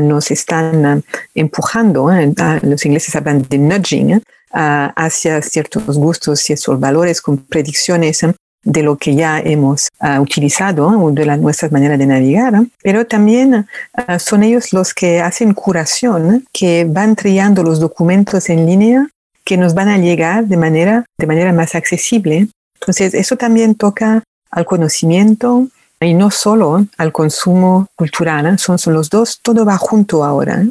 nos 0.00 0.30
están 0.30 1.04
empujando, 1.34 2.10
los 2.62 2.86
ingleses 2.86 3.14
hablan 3.16 3.46
de 3.48 3.58
nudging, 3.58 4.22
hacia 4.50 5.42
ciertos 5.42 5.98
gustos, 5.98 6.40
ciertos 6.40 6.80
valores 6.80 7.20
con 7.20 7.38
predicciones 7.38 8.24
de 8.68 8.82
lo 8.82 8.96
que 8.96 9.14
ya 9.14 9.40
hemos 9.40 9.88
uh, 10.02 10.20
utilizado 10.20 10.88
o 10.88 11.10
de 11.10 11.24
las 11.24 11.38
nuestras 11.38 11.72
maneras 11.72 11.98
de 11.98 12.04
navegar, 12.06 12.52
pero 12.82 13.06
también 13.06 13.54
uh, 13.54 14.18
son 14.18 14.42
ellos 14.42 14.74
los 14.74 14.92
que 14.92 15.22
hacen 15.22 15.54
curación, 15.54 16.44
que 16.52 16.84
van 16.84 17.16
triando 17.16 17.62
los 17.62 17.80
documentos 17.80 18.50
en 18.50 18.66
línea 18.66 19.08
que 19.42 19.56
nos 19.56 19.72
van 19.72 19.88
a 19.88 19.96
llegar 19.96 20.44
de 20.44 20.58
manera, 20.58 21.06
de 21.16 21.26
manera 21.26 21.54
más 21.54 21.74
accesible. 21.74 22.48
Entonces, 22.78 23.14
eso 23.14 23.36
también 23.36 23.74
toca 23.74 24.22
al 24.50 24.66
conocimiento 24.66 25.68
y 26.00 26.12
no 26.12 26.30
solo 26.30 26.84
al 26.98 27.10
consumo 27.12 27.86
cultural, 27.96 28.58
son, 28.58 28.76
los 28.92 29.08
dos, 29.08 29.40
todo 29.42 29.64
va 29.64 29.78
junto 29.78 30.24
ahora. 30.24 30.66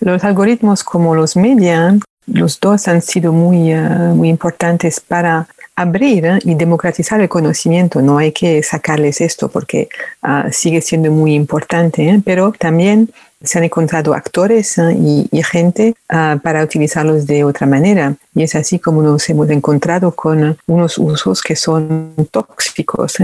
Los 0.00 0.22
algoritmos 0.22 0.84
como 0.84 1.14
los 1.14 1.34
medios, 1.34 2.02
los 2.26 2.60
dos 2.60 2.86
han 2.88 3.00
sido 3.00 3.32
muy, 3.32 3.74
uh, 3.74 4.14
muy 4.14 4.28
importantes 4.28 5.00
para 5.00 5.48
abrir 5.78 6.26
¿eh? 6.26 6.38
y 6.44 6.54
democratizar 6.54 7.20
el 7.20 7.28
conocimiento. 7.28 8.02
No 8.02 8.18
hay 8.18 8.32
que 8.32 8.62
sacarles 8.62 9.20
esto 9.20 9.48
porque 9.48 9.88
uh, 10.22 10.50
sigue 10.50 10.80
siendo 10.80 11.10
muy 11.12 11.34
importante, 11.34 12.08
¿eh? 12.08 12.20
pero 12.24 12.52
también 12.58 13.10
se 13.42 13.58
han 13.58 13.64
encontrado 13.64 14.12
actores 14.14 14.76
¿eh? 14.78 14.96
y, 15.32 15.42
gente 15.44 15.94
uh, 16.12 16.38
para 16.40 16.64
utilizarlos 16.64 17.26
de 17.26 17.44
otra 17.44 17.66
manera. 17.66 18.16
Y 18.34 18.42
es 18.42 18.56
así 18.56 18.80
como 18.80 19.02
nos 19.02 19.28
hemos 19.30 19.48
encontrado 19.50 20.10
con 20.10 20.58
unos 20.66 20.98
usos 20.98 21.40
que 21.42 21.54
son 21.54 22.12
tóxicos. 22.32 23.18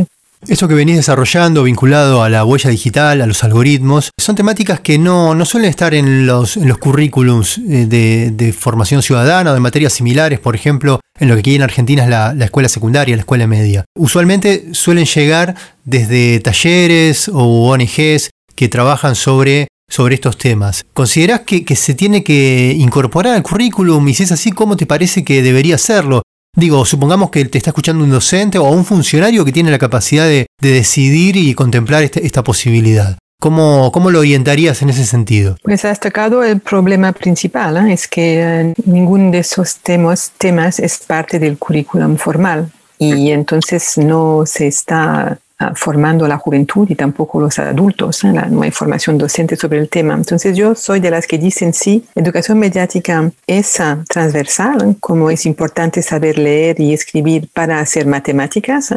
Eso 0.46 0.68
que 0.68 0.74
venís 0.74 0.96
desarrollando 0.96 1.62
vinculado 1.62 2.22
a 2.22 2.28
la 2.28 2.44
huella 2.44 2.68
digital, 2.68 3.22
a 3.22 3.26
los 3.26 3.42
algoritmos, 3.44 4.10
son 4.18 4.36
temáticas 4.36 4.80
que 4.80 4.98
no, 4.98 5.34
no 5.34 5.46
suelen 5.46 5.70
estar 5.70 5.94
en 5.94 6.26
los, 6.26 6.58
en 6.58 6.68
los 6.68 6.76
currículums 6.78 7.60
de, 7.64 8.30
de, 8.30 8.52
formación 8.52 9.02
ciudadana 9.02 9.52
o 9.52 9.54
de 9.54 9.60
materias 9.60 9.94
similares, 9.94 10.40
por 10.40 10.54
ejemplo, 10.54 11.00
en 11.18 11.28
lo 11.28 11.34
que 11.34 11.40
aquí 11.40 11.54
en 11.54 11.62
Argentina 11.62 12.04
es 12.04 12.10
la, 12.10 12.34
la, 12.34 12.44
escuela 12.44 12.68
secundaria, 12.68 13.16
la 13.16 13.22
escuela 13.22 13.46
media. 13.46 13.84
Usualmente 13.96 14.74
suelen 14.74 15.06
llegar 15.06 15.54
desde 15.84 16.40
talleres 16.40 17.28
o 17.28 17.70
ONGs 17.70 18.30
que 18.54 18.68
trabajan 18.68 19.14
sobre, 19.14 19.68
sobre 19.88 20.16
estos 20.16 20.36
temas. 20.36 20.84
¿Considerás 20.92 21.40
que, 21.40 21.64
que, 21.64 21.74
se 21.74 21.94
tiene 21.94 22.22
que 22.22 22.74
incorporar 22.78 23.34
al 23.34 23.42
currículum? 23.42 24.06
Y 24.08 24.14
si 24.14 24.24
es 24.24 24.32
así, 24.32 24.52
¿cómo 24.52 24.76
te 24.76 24.84
parece 24.86 25.24
que 25.24 25.42
debería 25.42 25.76
hacerlo? 25.76 26.22
Digo, 26.56 26.84
supongamos 26.84 27.30
que 27.30 27.44
te 27.44 27.58
está 27.58 27.70
escuchando 27.70 28.04
un 28.04 28.10
docente 28.10 28.58
o 28.58 28.64
un 28.70 28.84
funcionario 28.84 29.44
que 29.44 29.52
tiene 29.52 29.70
la 29.70 29.78
capacidad 29.78 30.24
de, 30.26 30.46
de 30.60 30.70
decidir 30.70 31.36
y 31.36 31.54
contemplar 31.54 32.02
este, 32.02 32.24
esta 32.24 32.44
posibilidad. 32.44 33.18
¿Cómo, 33.40 33.92
¿Cómo, 33.92 34.10
lo 34.10 34.20
orientarías 34.20 34.80
en 34.80 34.88
ese 34.88 35.04
sentido? 35.04 35.56
Pues 35.62 35.84
has 35.84 36.00
tocado 36.00 36.42
el 36.42 36.60
problema 36.60 37.12
principal, 37.12 37.76
¿eh? 37.76 37.92
es 37.92 38.08
que 38.08 38.40
eh, 38.40 38.74
ninguno 38.86 39.32
de 39.32 39.40
esos 39.40 39.76
temas, 39.76 40.32
temas 40.38 40.78
es 40.78 40.98
parte 40.98 41.38
del 41.38 41.58
currículum 41.58 42.16
formal 42.16 42.70
y 42.98 43.32
entonces 43.32 43.98
no 43.98 44.44
se 44.46 44.68
está 44.68 45.38
uh, 45.60 45.74
formando 45.74 46.26
la 46.26 46.38
juventud 46.38 46.86
y 46.90 46.94
tampoco 46.94 47.40
los 47.40 47.58
adultos, 47.58 48.24
¿eh? 48.24 48.32
la, 48.32 48.46
no 48.46 48.62
hay 48.62 48.70
formación 48.70 49.18
docente 49.18 49.56
sobre 49.56 49.78
el 49.78 49.88
tema. 49.88 50.14
Entonces 50.14 50.56
yo 50.56 50.74
soy 50.74 51.00
de 51.00 51.10
las 51.10 51.26
que 51.26 51.38
dicen 51.38 51.72
sí, 51.72 52.04
educación 52.14 52.58
mediática 52.58 53.30
es 53.46 53.78
uh, 53.80 54.04
transversal, 54.08 54.96
como 55.00 55.30
es 55.30 55.46
importante 55.46 56.02
saber 56.02 56.38
leer 56.38 56.80
y 56.80 56.92
escribir 56.92 57.48
para 57.52 57.80
hacer 57.80 58.06
matemáticas, 58.06 58.92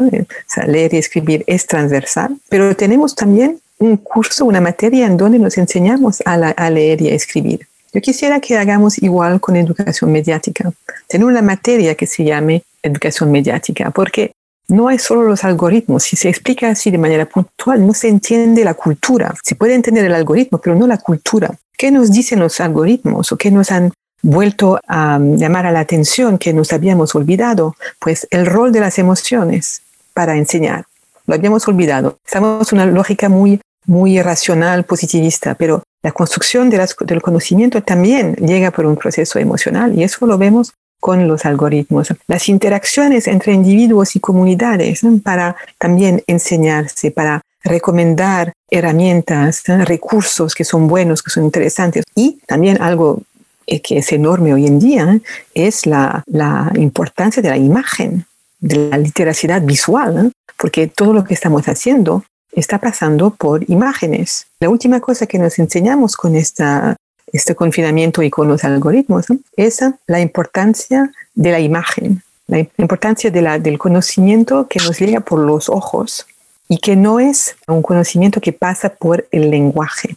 sea, 0.46 0.66
leer 0.66 0.94
y 0.94 0.98
escribir 0.98 1.44
es 1.46 1.66
transversal, 1.66 2.36
pero 2.48 2.74
tenemos 2.76 3.14
también 3.14 3.60
un 3.78 3.96
curso, 3.96 4.44
una 4.44 4.60
materia 4.60 5.06
en 5.06 5.16
donde 5.16 5.38
nos 5.38 5.56
enseñamos 5.56 6.20
a, 6.24 6.34
a, 6.34 6.70
leer 6.70 7.00
y 7.02 7.08
a 7.08 7.14
escribir. 7.14 7.66
Yo 7.92 8.00
quisiera 8.00 8.40
que 8.40 8.56
hagamos 8.56 8.98
igual 8.98 9.40
con 9.40 9.56
educación 9.56 10.12
mediática, 10.12 10.70
tener 11.06 11.26
una 11.26 11.42
materia 11.42 11.94
que 11.94 12.06
se 12.06 12.24
llame 12.24 12.62
educación 12.82 13.30
mediática, 13.30 13.90
porque 13.90 14.32
no 14.68 14.88
hay 14.88 14.98
solo 14.98 15.22
los 15.22 15.44
algoritmos. 15.44 16.04
Si 16.04 16.16
se 16.16 16.28
explica 16.28 16.70
así 16.70 16.90
de 16.90 16.98
manera 16.98 17.26
puntual, 17.26 17.86
no 17.86 17.94
se 17.94 18.08
entiende 18.08 18.64
la 18.64 18.74
cultura. 18.74 19.34
Se 19.42 19.54
puede 19.54 19.74
entender 19.74 20.04
el 20.04 20.14
algoritmo, 20.14 20.58
pero 20.58 20.76
no 20.76 20.86
la 20.86 20.98
cultura. 20.98 21.50
¿Qué 21.76 21.90
nos 21.90 22.12
dicen 22.12 22.38
los 22.40 22.60
algoritmos 22.60 23.32
o 23.32 23.36
qué 23.36 23.50
nos 23.50 23.70
han 23.70 23.92
vuelto 24.20 24.78
a 24.86 25.18
llamar 25.20 25.66
a 25.66 25.72
la 25.72 25.80
atención 25.80 26.38
que 26.38 26.52
nos 26.52 26.72
habíamos 26.72 27.14
olvidado? 27.14 27.76
Pues 27.98 28.26
el 28.30 28.46
rol 28.46 28.72
de 28.72 28.80
las 28.80 28.98
emociones 28.98 29.82
para 30.12 30.36
enseñar. 30.36 30.84
Lo 31.26 31.34
habíamos 31.34 31.66
olvidado. 31.68 32.18
Estamos 32.24 32.72
en 32.72 32.80
una 32.80 32.86
lógica 32.86 33.28
muy 33.28 33.60
muy 33.88 34.20
racional, 34.20 34.84
positivista, 34.84 35.54
pero 35.54 35.82
la 36.02 36.12
construcción 36.12 36.68
del 36.68 37.22
conocimiento 37.22 37.82
también 37.82 38.34
llega 38.34 38.70
por 38.70 38.84
un 38.84 38.96
proceso 38.96 39.38
emocional 39.38 39.98
y 39.98 40.04
eso 40.04 40.26
lo 40.26 40.36
vemos 40.36 40.74
con 41.00 41.28
los 41.28 41.44
algoritmos. 41.44 42.08
Las 42.26 42.48
interacciones 42.48 43.26
entre 43.26 43.52
individuos 43.52 44.16
y 44.16 44.20
comunidades 44.20 45.02
para 45.22 45.56
también 45.78 46.22
enseñarse, 46.26 47.10
para 47.10 47.40
recomendar 47.64 48.52
herramientas, 48.70 49.62
recursos 49.66 50.54
que 50.54 50.64
son 50.64 50.88
buenos, 50.88 51.22
que 51.22 51.30
son 51.30 51.44
interesantes. 51.44 52.04
Y 52.14 52.38
también 52.46 52.80
algo 52.80 53.22
eh, 53.66 53.80
que 53.80 53.98
es 53.98 54.12
enorme 54.12 54.54
hoy 54.54 54.66
en 54.66 54.78
día 54.78 55.20
es 55.54 55.86
la, 55.86 56.22
la 56.26 56.72
importancia 56.76 57.42
de 57.42 57.50
la 57.50 57.56
imagen, 57.56 58.24
de 58.60 58.88
la 58.90 58.98
literacidad 58.98 59.62
visual, 59.62 60.32
porque 60.56 60.86
todo 60.88 61.12
lo 61.12 61.24
que 61.24 61.34
estamos 61.34 61.68
haciendo 61.68 62.24
está 62.52 62.78
pasando 62.78 63.30
por 63.30 63.68
imágenes. 63.70 64.46
La 64.60 64.68
última 64.68 65.00
cosa 65.00 65.26
que 65.26 65.38
nos 65.38 65.58
enseñamos 65.58 66.16
con 66.16 66.34
esta, 66.34 66.96
este 67.32 67.54
confinamiento 67.54 68.22
y 68.22 68.30
con 68.30 68.48
los 68.48 68.64
algoritmos 68.64 69.26
es 69.56 69.80
la 70.06 70.20
importancia 70.20 71.10
de 71.34 71.52
la 71.52 71.60
imagen, 71.60 72.22
la 72.46 72.58
importancia 72.78 73.30
del 73.30 73.78
conocimiento 73.78 74.66
que 74.68 74.80
nos 74.80 74.98
llega 74.98 75.20
por 75.20 75.40
los 75.40 75.68
ojos 75.68 76.26
y 76.68 76.78
que 76.78 76.96
no 76.96 77.20
es 77.20 77.56
un 77.66 77.82
conocimiento 77.82 78.40
que 78.40 78.52
pasa 78.52 78.90
por 78.90 79.26
el 79.30 79.50
lenguaje, 79.50 80.16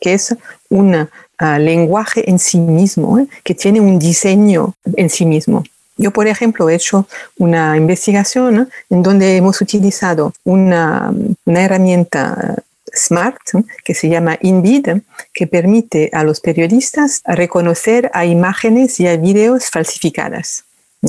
que 0.00 0.14
es 0.14 0.34
un 0.68 0.94
uh, 0.94 1.58
lenguaje 1.58 2.28
en 2.30 2.38
sí 2.38 2.58
mismo, 2.58 3.18
¿eh? 3.18 3.26
que 3.42 3.54
tiene 3.54 3.80
un 3.80 3.98
diseño 3.98 4.74
en 4.96 5.10
sí 5.10 5.26
mismo. 5.26 5.64
Yo, 5.98 6.10
por 6.10 6.26
ejemplo, 6.26 6.68
he 6.68 6.74
hecho 6.74 7.06
una 7.38 7.76
investigación 7.76 8.68
en 8.88 9.02
donde 9.02 9.36
hemos 9.36 9.60
utilizado 9.60 10.32
una 10.44 11.12
herramienta 11.46 12.56
Smart 12.94 13.38
que 13.84 13.94
se 13.94 14.08
llama 14.08 14.38
InVid, 14.40 15.02
que 15.32 15.46
permite 15.46 16.10
a 16.12 16.24
los 16.24 16.40
periodistas 16.40 17.22
reconocer 17.24 18.10
a 18.14 18.24
imágenes 18.24 19.00
y 19.00 19.06
a 19.06 19.16
videos 19.16 19.70
falsificadas. 19.70 20.64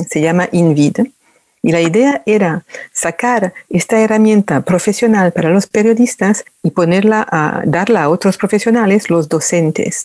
Se 0.08 0.20
llama 0.20 0.48
InVid. 0.52 0.98
Y 1.62 1.72
la 1.72 1.80
idea 1.80 2.22
era 2.26 2.64
sacar 2.92 3.54
esta 3.70 3.98
herramienta 3.98 4.60
profesional 4.60 5.32
para 5.32 5.48
los 5.48 5.66
periodistas 5.66 6.44
y 6.62 6.70
ponerla 6.70 7.26
a 7.30 7.62
darla 7.64 8.02
a 8.02 8.08
otros 8.10 8.36
profesionales, 8.36 9.08
los 9.08 9.30
docentes. 9.30 10.02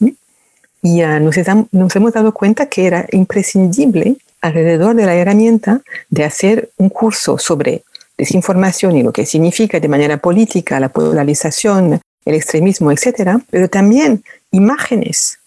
Y 0.81 1.03
uh, 1.03 1.19
nos, 1.19 1.35
nos 1.71 1.95
hemos 1.97 2.13
dado 2.13 2.33
cuenta 2.33 2.67
que 2.67 2.87
era 2.87 3.05
imprescindible 3.11 4.15
alrededor 4.41 4.95
de 4.95 5.05
la 5.05 5.15
herramienta 5.15 5.81
de 6.09 6.23
hacer 6.23 6.69
un 6.77 6.87
curso 6.87 7.37
sobre 7.37 7.83
desinformación 8.19 8.95
y 8.97 9.03
lo 9.03 9.11
que 9.11 9.25
significa 9.25 9.79
de 9.79 9.87
manera 9.87 10.17
política 10.17 10.79
la 10.79 10.89
polarización, 10.89 11.99
el 12.25 12.35
extremismo, 12.35 12.91
etcétera, 12.91 13.41
pero 13.49 13.67
también 13.69 14.23
imágenes, 14.51 15.39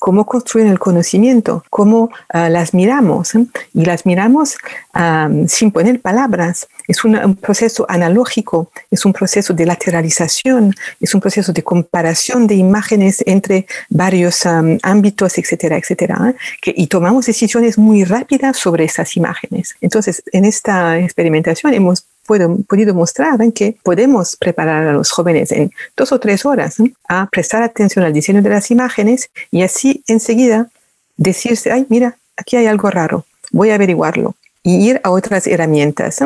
cómo 0.00 0.24
construir 0.24 0.66
el 0.66 0.78
conocimiento, 0.78 1.62
cómo 1.68 2.04
uh, 2.34 2.48
las 2.48 2.72
miramos 2.72 3.34
¿eh? 3.34 3.46
y 3.74 3.84
las 3.84 4.06
miramos 4.06 4.56
um, 4.94 5.46
sin 5.46 5.70
poner 5.70 6.00
palabras. 6.00 6.66
Es 6.88 7.04
una, 7.04 7.26
un 7.26 7.36
proceso 7.36 7.84
analógico, 7.88 8.70
es 8.90 9.04
un 9.04 9.12
proceso 9.12 9.52
de 9.52 9.66
lateralización, 9.66 10.74
es 11.00 11.14
un 11.14 11.20
proceso 11.20 11.52
de 11.52 11.62
comparación 11.62 12.46
de 12.46 12.54
imágenes 12.54 13.22
entre 13.26 13.66
varios 13.90 14.46
um, 14.46 14.78
ámbitos, 14.82 15.36
etcétera, 15.36 15.76
etcétera, 15.76 16.16
¿eh? 16.30 16.34
que, 16.62 16.72
y 16.74 16.86
tomamos 16.86 17.26
decisiones 17.26 17.76
muy 17.76 18.04
rápidas 18.04 18.56
sobre 18.56 18.84
esas 18.84 19.16
imágenes. 19.16 19.76
Entonces, 19.82 20.22
en 20.32 20.46
esta 20.46 20.98
experimentación 20.98 21.74
hemos 21.74 22.06
puedo, 22.30 22.58
podido 22.68 22.94
mostrar 22.94 23.42
en 23.42 23.50
que 23.50 23.76
podemos 23.82 24.36
preparar 24.36 24.86
a 24.86 24.92
los 24.92 25.10
jóvenes 25.10 25.50
en 25.50 25.72
dos 25.96 26.12
o 26.12 26.20
tres 26.20 26.46
horas 26.46 26.76
a 27.08 27.26
prestar 27.26 27.64
atención 27.64 28.04
al 28.04 28.12
diseño 28.12 28.40
de 28.40 28.50
las 28.50 28.70
imágenes 28.70 29.30
y 29.50 29.62
así 29.62 30.04
enseguida 30.06 30.68
decirse, 31.16 31.72
ay, 31.72 31.86
mira, 31.88 32.18
aquí 32.36 32.56
hay 32.56 32.66
algo 32.66 32.88
raro, 32.88 33.24
voy 33.50 33.70
a 33.70 33.74
averiguarlo 33.74 34.36
y 34.62 34.76
ir 34.76 35.00
a 35.02 35.10
otras 35.10 35.48
herramientas. 35.48 36.20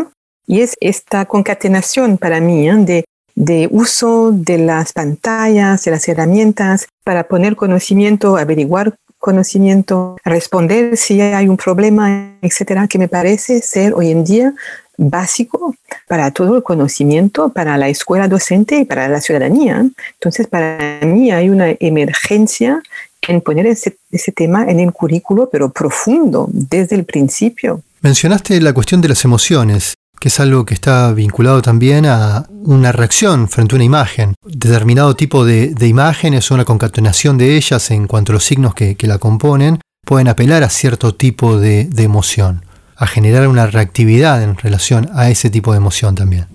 Y 0.47 0.61
es 0.61 0.75
esta 0.79 1.25
concatenación 1.25 2.19
para 2.19 2.39
mí 2.39 2.69
de, 2.85 3.07
de 3.35 3.67
uso 3.73 4.31
de 4.31 4.59
las 4.59 4.93
pantallas, 4.93 5.85
de 5.85 5.91
las 5.91 6.07
herramientas 6.07 6.87
para 7.03 7.29
poner 7.29 7.57
conocimiento, 7.57 8.37
averiguar 8.37 8.95
conocimiento, 9.19 10.19
responder 10.23 10.99
si 10.99 11.23
hay 11.23 11.49
un 11.49 11.57
problema, 11.57 12.37
etcétera, 12.43 12.89
que 12.89 12.99
me 12.99 13.09
parece 13.09 13.63
ser 13.63 13.95
hoy 13.95 14.11
en 14.11 14.23
día 14.23 14.55
básico 14.97 15.77
para 16.07 16.31
todo 16.31 16.57
el 16.57 16.63
conocimiento, 16.63 17.49
para 17.49 17.77
la 17.77 17.89
escuela 17.89 18.29
docente 18.29 18.79
y 18.79 18.85
para 18.85 19.09
la 19.09 19.21
ciudadanía. 19.21 19.85
Entonces, 20.15 20.47
para 20.47 21.01
mí 21.03 21.31
hay 21.31 21.49
una 21.49 21.75
emergencia 21.81 22.83
en 23.27 23.41
poner 23.41 23.67
ese, 23.67 23.97
tema 24.35 24.65
en 24.65 24.81
el 24.81 24.93
currículo, 24.93 25.49
pero 25.51 25.71
profundo, 25.71 26.49
desde 26.53 26.97
el 26.97 27.05
principio. 27.05 27.83
Mencionaste 28.03 28.61
la 28.61 28.73
cuestión 28.73 29.01
de 29.01 29.09
las 29.09 29.25
emociones 29.25 29.95
que 30.25 30.29
es 30.29 30.41
algo 30.41 30.65
que 30.65 30.73
está 30.73 31.13
vinculado 31.13 31.61
también 31.61 32.07
a 32.07 32.47
una 32.49 32.93
reacción 32.93 33.47
frente 33.47 33.75
a 33.75 33.77
una 33.77 33.85
imagen. 33.85 34.35
Determinado 34.43 35.15
tipo 35.15 35.45
de, 35.45 35.75
imágenes 35.83 36.51
o 36.51 36.55
una 36.55 36.65
concatenación 36.65 37.37
de 37.37 37.57
ellas 37.57 37.91
en 37.91 38.07
cuanto 38.07 38.33
a 38.33 38.35
los 38.35 38.45
signos 38.45 38.75
que, 38.75 38.97
la 39.03 39.19
componen 39.19 39.81
pueden 40.07 40.29
apelar 40.29 40.63
a 40.63 40.71
cierto 40.71 41.15
tipo 41.15 41.59
de, 41.59 41.91
emoción, 41.99 42.64
a 42.97 43.07
generar 43.07 43.49
una 43.49 43.67
reactividad 43.67 44.43
en 44.43 44.57
relación 44.57 45.09
a 45.15 45.31
ese 45.31 45.51
tipo 45.51 45.73
de 45.73 45.79
emoción 45.79 46.15
también. 46.15 46.47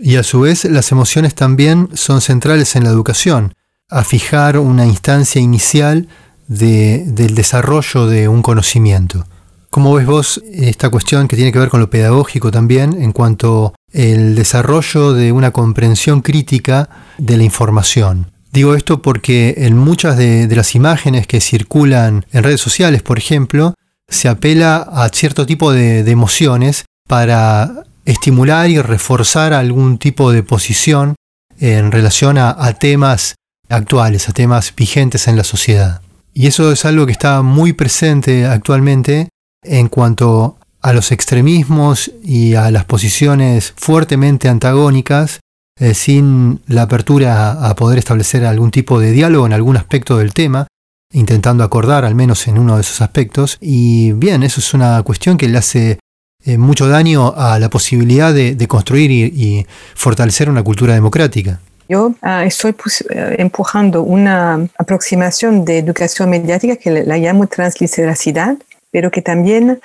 Y 0.00 0.16
a 0.16 0.22
su 0.22 0.40
vez 0.40 0.64
las 0.64 0.92
emociones 0.92 1.34
también 1.34 1.88
son 1.94 2.20
centrales 2.20 2.76
en 2.76 2.84
la 2.84 2.90
educación, 2.90 3.54
a 3.88 4.04
fijar 4.04 4.58
una 4.58 4.86
instancia 4.86 5.40
inicial 5.40 6.08
del 6.48 7.34
desarrollo 7.34 8.06
de 8.06 8.28
un 8.28 8.42
conocimiento. 8.42 9.26
¿Cómo 9.70 9.94
ves 9.94 10.06
vos 10.06 10.42
esta 10.52 10.88
cuestión 10.88 11.28
que 11.28 11.36
tiene 11.36 11.52
que 11.52 11.58
ver 11.58 11.68
con 11.68 11.80
lo 11.80 11.90
pedagógico 11.90 12.50
también 12.50 13.00
en 13.02 13.12
cuanto 13.12 13.74
al 13.92 14.34
desarrollo 14.34 15.12
de 15.12 15.32
una 15.32 15.50
comprensión 15.50 16.22
crítica 16.22 16.88
de 17.18 17.36
la 17.36 17.44
información? 17.44 18.30
Digo 18.52 18.74
esto 18.74 19.02
porque 19.02 19.54
en 19.58 19.76
muchas 19.76 20.16
de, 20.16 20.48
las 20.56 20.74
imágenes 20.74 21.26
que 21.26 21.42
circulan 21.42 22.24
en 22.32 22.42
redes 22.42 22.60
sociales, 22.60 23.02
por 23.02 23.18
ejemplo, 23.18 23.74
se 24.08 24.28
apela 24.28 24.76
a 24.76 25.08
cierto 25.08 25.46
tipo 25.46 25.72
de, 25.72 26.00
emociones 26.10 26.84
para 27.08 27.84
estimular 28.04 28.70
y 28.70 28.80
reforzar 28.80 29.52
algún 29.52 29.98
tipo 29.98 30.32
de 30.32 30.42
posición 30.42 31.14
en 31.58 31.90
relación 31.90 32.38
a, 32.38 32.72
temas 32.74 33.34
actuales, 33.68 34.28
a 34.28 34.32
temas 34.32 34.74
vigentes 34.74 35.26
en 35.28 35.36
la 35.36 35.44
sociedad. 35.44 36.02
Y 36.34 36.46
eso 36.46 36.70
es 36.70 36.84
algo 36.84 37.06
que 37.06 37.12
está 37.12 37.42
muy 37.42 37.72
presente 37.72 38.46
actualmente 38.46 39.28
en 39.62 39.88
cuanto 39.88 40.58
a 40.82 40.92
los 40.92 41.10
extremismos 41.10 42.12
y 42.22 42.54
a 42.54 42.70
las 42.70 42.84
posiciones 42.84 43.72
fuertemente 43.76 44.48
antagónicas, 44.48 45.40
eh, 45.80 45.94
sin 45.94 46.60
la 46.66 46.82
apertura 46.82 47.52
a, 47.68 47.74
poder 47.74 47.98
establecer 47.98 48.44
algún 48.44 48.70
tipo 48.70 49.00
de 49.00 49.12
diálogo 49.12 49.46
en 49.46 49.52
algún 49.52 49.76
aspecto 49.76 50.18
del 50.18 50.32
tema, 50.32 50.68
intentando 51.16 51.64
acordar 51.64 52.04
al 52.04 52.14
menos 52.14 52.46
en 52.46 52.58
uno 52.58 52.76
de 52.76 52.82
esos 52.82 53.00
aspectos. 53.00 53.56
Y 53.60 54.12
bien, 54.12 54.42
eso 54.42 54.60
es 54.60 54.74
una 54.74 55.02
cuestión 55.02 55.38
que 55.38 55.48
le 55.48 55.56
hace 55.56 55.98
eh, 56.44 56.58
mucho 56.58 56.86
daño 56.88 57.32
a 57.34 57.58
la 57.58 57.70
posibilidad 57.70 58.34
de, 58.34 58.68
construir 58.68 59.10
y, 59.10 59.66
fortalecer 59.94 60.50
una 60.50 60.62
cultura 60.62 60.92
democrática. 60.94 61.58
Yo 61.88 62.14
ah, 62.20 62.44
estoy 62.44 62.74
eh, 63.10 63.36
empujando 63.38 64.02
una 64.02 64.68
aproximación 64.78 65.64
de 65.64 65.78
educación 65.78 66.28
mediática 66.28 66.76
que 66.76 66.90
la 66.90 67.16
llamo 67.16 67.46
transliteracidad, 67.46 68.56
pero 68.90 69.10
que 69.10 69.22
también 69.22 69.80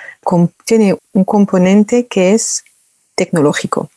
tiene 0.66 0.96
un 1.12 1.24
componente 1.24 2.06
que 2.06 2.32
es 2.32 2.64
tecnológico. 3.14 3.90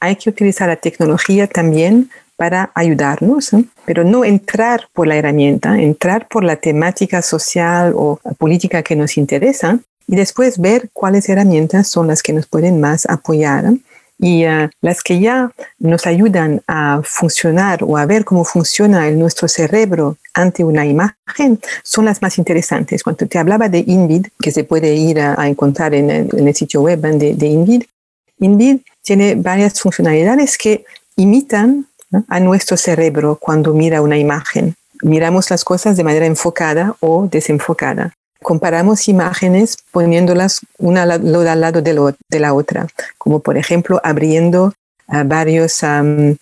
Hay 0.00 0.16
que 0.16 0.30
utilizar 0.30 0.68
la 0.68 0.76
tecnología 0.76 1.46
también 1.46 2.10
para 2.42 2.72
ayudarnos, 2.74 3.50
pero 3.84 4.02
no 4.02 4.24
entrar 4.24 4.88
por 4.92 5.06
la 5.06 5.14
herramienta, 5.14 5.80
entrar 5.80 6.26
por 6.26 6.42
la 6.42 6.56
temática 6.56 7.22
social 7.22 7.92
o 7.94 8.18
política 8.36 8.82
que 8.82 8.96
nos 8.96 9.16
interesa 9.16 9.78
y 10.08 10.16
después 10.16 10.58
ver 10.58 10.90
cuáles 10.92 11.28
herramientas 11.28 11.86
son 11.86 12.08
las 12.08 12.20
que 12.20 12.32
nos 12.32 12.48
pueden 12.48 12.80
más 12.80 13.06
apoyar 13.08 13.74
y 14.18 14.44
uh, 14.44 14.68
las 14.80 15.04
que 15.04 15.20
ya 15.20 15.52
nos 15.78 16.04
ayudan 16.08 16.62
a 16.66 17.00
funcionar 17.04 17.84
o 17.84 17.96
a 17.96 18.06
ver 18.06 18.24
cómo 18.24 18.44
funciona 18.44 19.06
el, 19.06 19.20
nuestro 19.20 19.46
cerebro 19.46 20.16
ante 20.34 20.64
una 20.64 20.84
imagen 20.84 21.60
son 21.84 22.06
las 22.06 22.22
más 22.22 22.38
interesantes. 22.38 23.04
Cuando 23.04 23.24
te 23.28 23.38
hablaba 23.38 23.68
de 23.68 23.84
InVid, 23.86 24.26
que 24.40 24.50
se 24.50 24.64
puede 24.64 24.96
ir 24.96 25.20
a, 25.20 25.46
encontrar 25.46 25.94
en 25.94 26.10
el, 26.10 26.54
sitio 26.56 26.82
web 26.82 27.02
de, 27.02 27.34
de 27.34 27.46
InVid, 27.46 27.84
InVid 28.40 28.78
tiene 29.00 29.36
varias 29.36 29.80
funcionalidades 29.80 30.58
que 30.58 30.84
imitan 31.16 31.86
a 32.28 32.40
nuestro 32.40 32.76
cerebro 32.76 33.36
cuando 33.40 33.72
mira 33.74 34.02
una 34.02 34.18
imagen. 34.18 34.74
Miramos 35.02 35.50
las 35.50 35.64
cosas 35.64 35.96
de 35.96 36.04
manera 36.04 36.26
enfocada 36.26 36.96
o 37.00 37.28
desenfocada 37.30 38.14
comparamos 38.42 39.08
imágenes 39.08 39.78
poniéndolas 39.90 40.60
una 40.78 41.02
al 41.04 41.60
lado 41.60 41.80
de, 41.80 42.40
la 42.40 42.54
otra, 42.54 42.86
como 43.16 43.40
por 43.40 43.56
ejemplo 43.56 44.00
abriendo 44.04 44.74
ah, 45.08 45.22
varios 45.24 45.80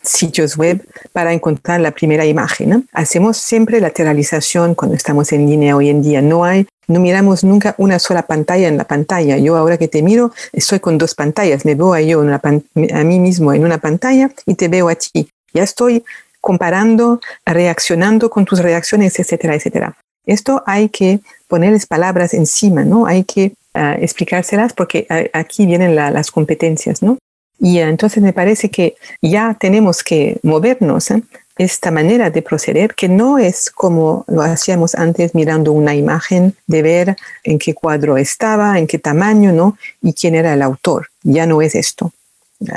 sitios 0.02 0.56
web 0.56 0.84
para 1.12 1.32
encontrar 1.32 1.80
la 1.80 1.92
primera 1.92 2.26
imagen. 2.26 2.88
Hacemos 2.92 3.36
siempre 3.36 3.80
lateralización 3.80 4.74
cuando 4.74 4.96
estamos 4.96 5.32
en 5.32 5.48
línea 5.48 5.76
hoy 5.76 5.90
en 5.90 6.02
día. 6.02 6.22
No 6.22 6.44
hay, 6.44 6.66
no 6.88 6.98
miramos 6.98 7.44
nunca 7.44 7.74
una 7.78 7.98
sola 7.98 8.22
pantalla 8.22 8.66
en 8.66 8.76
la 8.76 8.84
pantalla. 8.84 9.36
Yo 9.36 9.56
ahora 9.56 9.76
que 9.76 9.88
te 9.88 10.02
miro 10.02 10.32
estoy 10.52 10.80
con 10.80 10.98
dos 10.98 11.14
pantallas. 11.14 11.64
Me 11.64 11.74
veo 11.74 11.94
a 11.94 12.00
yo 12.00 12.22
a 12.22 13.04
mí 13.04 13.20
mismo 13.20 13.52
en 13.52 13.64
una 13.64 13.78
pantalla 13.78 14.30
y 14.46 14.54
te 14.54 14.68
veo 14.68 14.88
a 14.88 14.94
ti. 14.94 15.30
Ya 15.52 15.62
estoy 15.62 16.04
comparando, 16.40 17.20
reaccionando 17.44 18.30
con 18.30 18.44
tus 18.44 18.60
reacciones, 18.60 19.18
etcétera, 19.18 19.54
etcétera. 19.54 19.96
Esto 20.26 20.62
hay 20.66 20.88
que 20.88 21.20
ponerles 21.48 21.86
palabras 21.86 22.34
encima, 22.34 22.84
¿no? 22.84 23.06
Hay 23.06 23.24
que 23.24 23.52
ah, 23.74 23.96
explicárselas 23.98 24.72
porque 24.72 25.06
ah, 25.10 25.24
aquí 25.32 25.66
vienen 25.66 25.96
las 25.96 26.30
competencias, 26.30 27.02
¿no? 27.02 27.18
Y 27.58 27.78
ah, 27.80 27.88
entonces 27.88 28.22
me 28.22 28.32
parece 28.32 28.70
que 28.70 28.96
ya 29.20 29.56
tenemos 29.58 30.02
que 30.02 30.38
movernos 30.42 31.10
¿eh? 31.10 31.22
esta 31.58 31.90
manera 31.90 32.30
de 32.30 32.40
proceder, 32.40 32.94
que 32.94 33.08
no 33.08 33.38
es 33.38 33.70
como 33.70 34.24
lo 34.28 34.42
hacíamos 34.42 34.94
antes 34.94 35.34
mirando 35.34 35.72
una 35.72 35.94
imagen, 35.94 36.54
de 36.66 36.82
ver 36.82 37.16
en 37.44 37.58
qué 37.58 37.74
cuadro 37.74 38.16
estaba, 38.16 38.78
en 38.78 38.86
qué 38.86 38.98
tamaño, 38.98 39.52
¿no? 39.52 39.76
Y 40.00 40.14
quién 40.14 40.34
era 40.34 40.54
el 40.54 40.62
autor. 40.62 41.08
Ya 41.22 41.46
no 41.46 41.60
es 41.60 41.74
esto. 41.74 42.12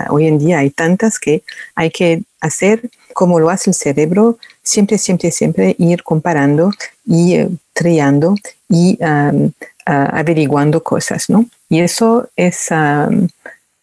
Hoy 0.09 0.27
en 0.27 0.39
día 0.39 0.59
hay 0.59 0.69
tantas 0.69 1.19
que 1.19 1.43
hay 1.75 1.91
que 1.91 2.23
hacer 2.39 2.89
como 3.13 3.39
lo 3.39 3.49
hace 3.49 3.69
el 3.69 3.75
cerebro, 3.75 4.37
siempre, 4.63 4.97
siempre, 4.97 5.31
siempre 5.31 5.75
ir 5.77 6.03
comparando 6.03 6.71
y 7.05 7.41
uh, 7.41 7.55
triando 7.73 8.35
y 8.69 8.97
averiguando 9.85 10.81
cosas, 10.81 11.29
¿no? 11.29 11.45
Y 11.69 11.81
eso 11.81 12.27
es 12.35 12.71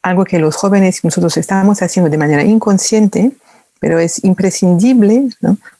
algo 0.02 0.24
que 0.24 0.38
los 0.38 0.56
jóvenes 0.56 1.04
nosotros 1.04 1.36
estamos 1.36 1.82
haciendo 1.82 2.10
de 2.10 2.18
manera 2.18 2.42
inconsciente, 2.42 3.32
pero 3.80 3.98
es 3.98 4.22
imprescindible 4.24 5.28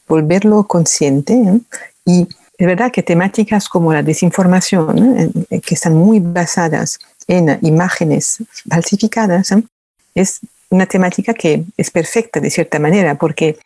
volverlo 0.07 0.65
consciente. 0.67 1.33
¿eh? 1.33 1.59
Y 2.05 2.27
es 2.57 2.67
verdad 2.67 2.91
que 2.91 3.03
temáticas 3.03 3.67
como 3.67 3.93
la 3.93 4.03
desinformación, 4.03 5.33
¿eh? 5.49 5.61
que 5.61 5.75
están 5.75 5.95
muy 5.95 6.19
basadas 6.19 6.99
en 7.27 7.57
imágenes 7.61 8.43
falsificadas, 8.67 9.53
es 10.15 10.39
una 10.69 10.85
temática 10.85 11.33
que 11.33 11.63
es 11.77 11.91
perfecta 11.91 12.39
de 12.39 12.49
cierta 12.49 12.79
manera 12.79 13.15
porque 13.15 13.57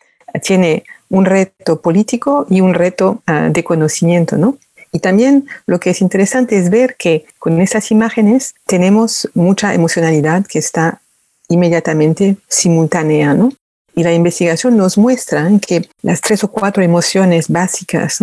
tiene 0.42 0.84
un 1.10 1.26
reto 1.26 1.82
político 1.82 2.46
y 2.50 2.62
un 2.62 2.74
reto 2.74 3.22
ah, 3.28 3.50
de 3.50 3.64
conocimiento, 3.64 4.38
¿no? 4.38 4.58
Y 4.92 5.00
también 5.00 5.46
lo 5.66 5.80
que 5.80 5.90
es 5.90 6.02
interesante 6.02 6.58
es 6.58 6.70
ver 6.70 6.96
que 6.96 7.26
con 7.38 7.60
esas 7.62 7.92
imágenes 7.92 8.56
tenemos 8.66 9.30
mucha 9.34 9.74
emocionalidad 9.74 10.46
que 10.46 10.60
está 10.60 11.02
inmediatamente 11.50 12.38
simultánea, 12.48 13.34
¿no? 13.34 13.52
Y 13.94 14.04
la 14.04 14.14
investigación 14.14 14.78
nos 14.78 14.98
muestra 14.98 15.50
que 15.66 15.88
las 16.02 16.22
tres 16.22 16.44
o 16.44 16.50
cuatro 16.50 16.84
emociones 16.84 17.50
básicas 17.50 18.20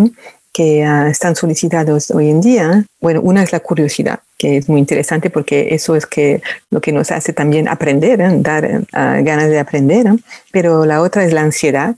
que 0.52 0.84
ah, 0.84 1.08
están 1.08 1.34
solicitados 1.34 2.10
hoy 2.10 2.28
en 2.28 2.40
día, 2.40 2.84
bueno, 3.00 3.20
una 3.22 3.42
es 3.42 3.52
la 3.52 3.60
curiosidad, 3.60 4.20
que 4.38 4.58
es 4.58 4.68
muy 4.68 4.80
interesante 4.80 5.30
porque 5.30 5.74
eso 5.74 5.96
es 5.96 6.04
que 6.06 6.42
lo 6.70 6.80
que 6.80 6.92
nos 6.92 7.10
hace 7.10 7.32
también 7.32 7.68
aprender, 7.68 8.20
¿eh? 8.20 8.30
dar 8.36 8.82
ah, 8.92 9.20
ganas 9.22 9.48
de 9.48 9.58
aprender, 9.58 10.06
pero 10.50 10.84
la 10.84 11.00
otra 11.00 11.24
es 11.24 11.32
la 11.32 11.40
ansiedad 11.40 11.96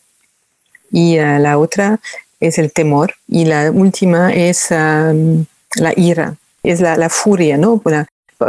y 0.90 1.18
ah, 1.18 1.38
la 1.38 1.58
otra 1.58 1.98
es 2.38 2.58
el 2.58 2.72
temor 2.72 3.14
y 3.26 3.46
la 3.46 3.70
última 3.70 4.32
es 4.32 4.70
la 4.70 5.92
ira, 5.96 6.36
es 6.62 6.80
la, 6.80 7.08
furia, 7.08 7.56
¿no? 7.56 7.82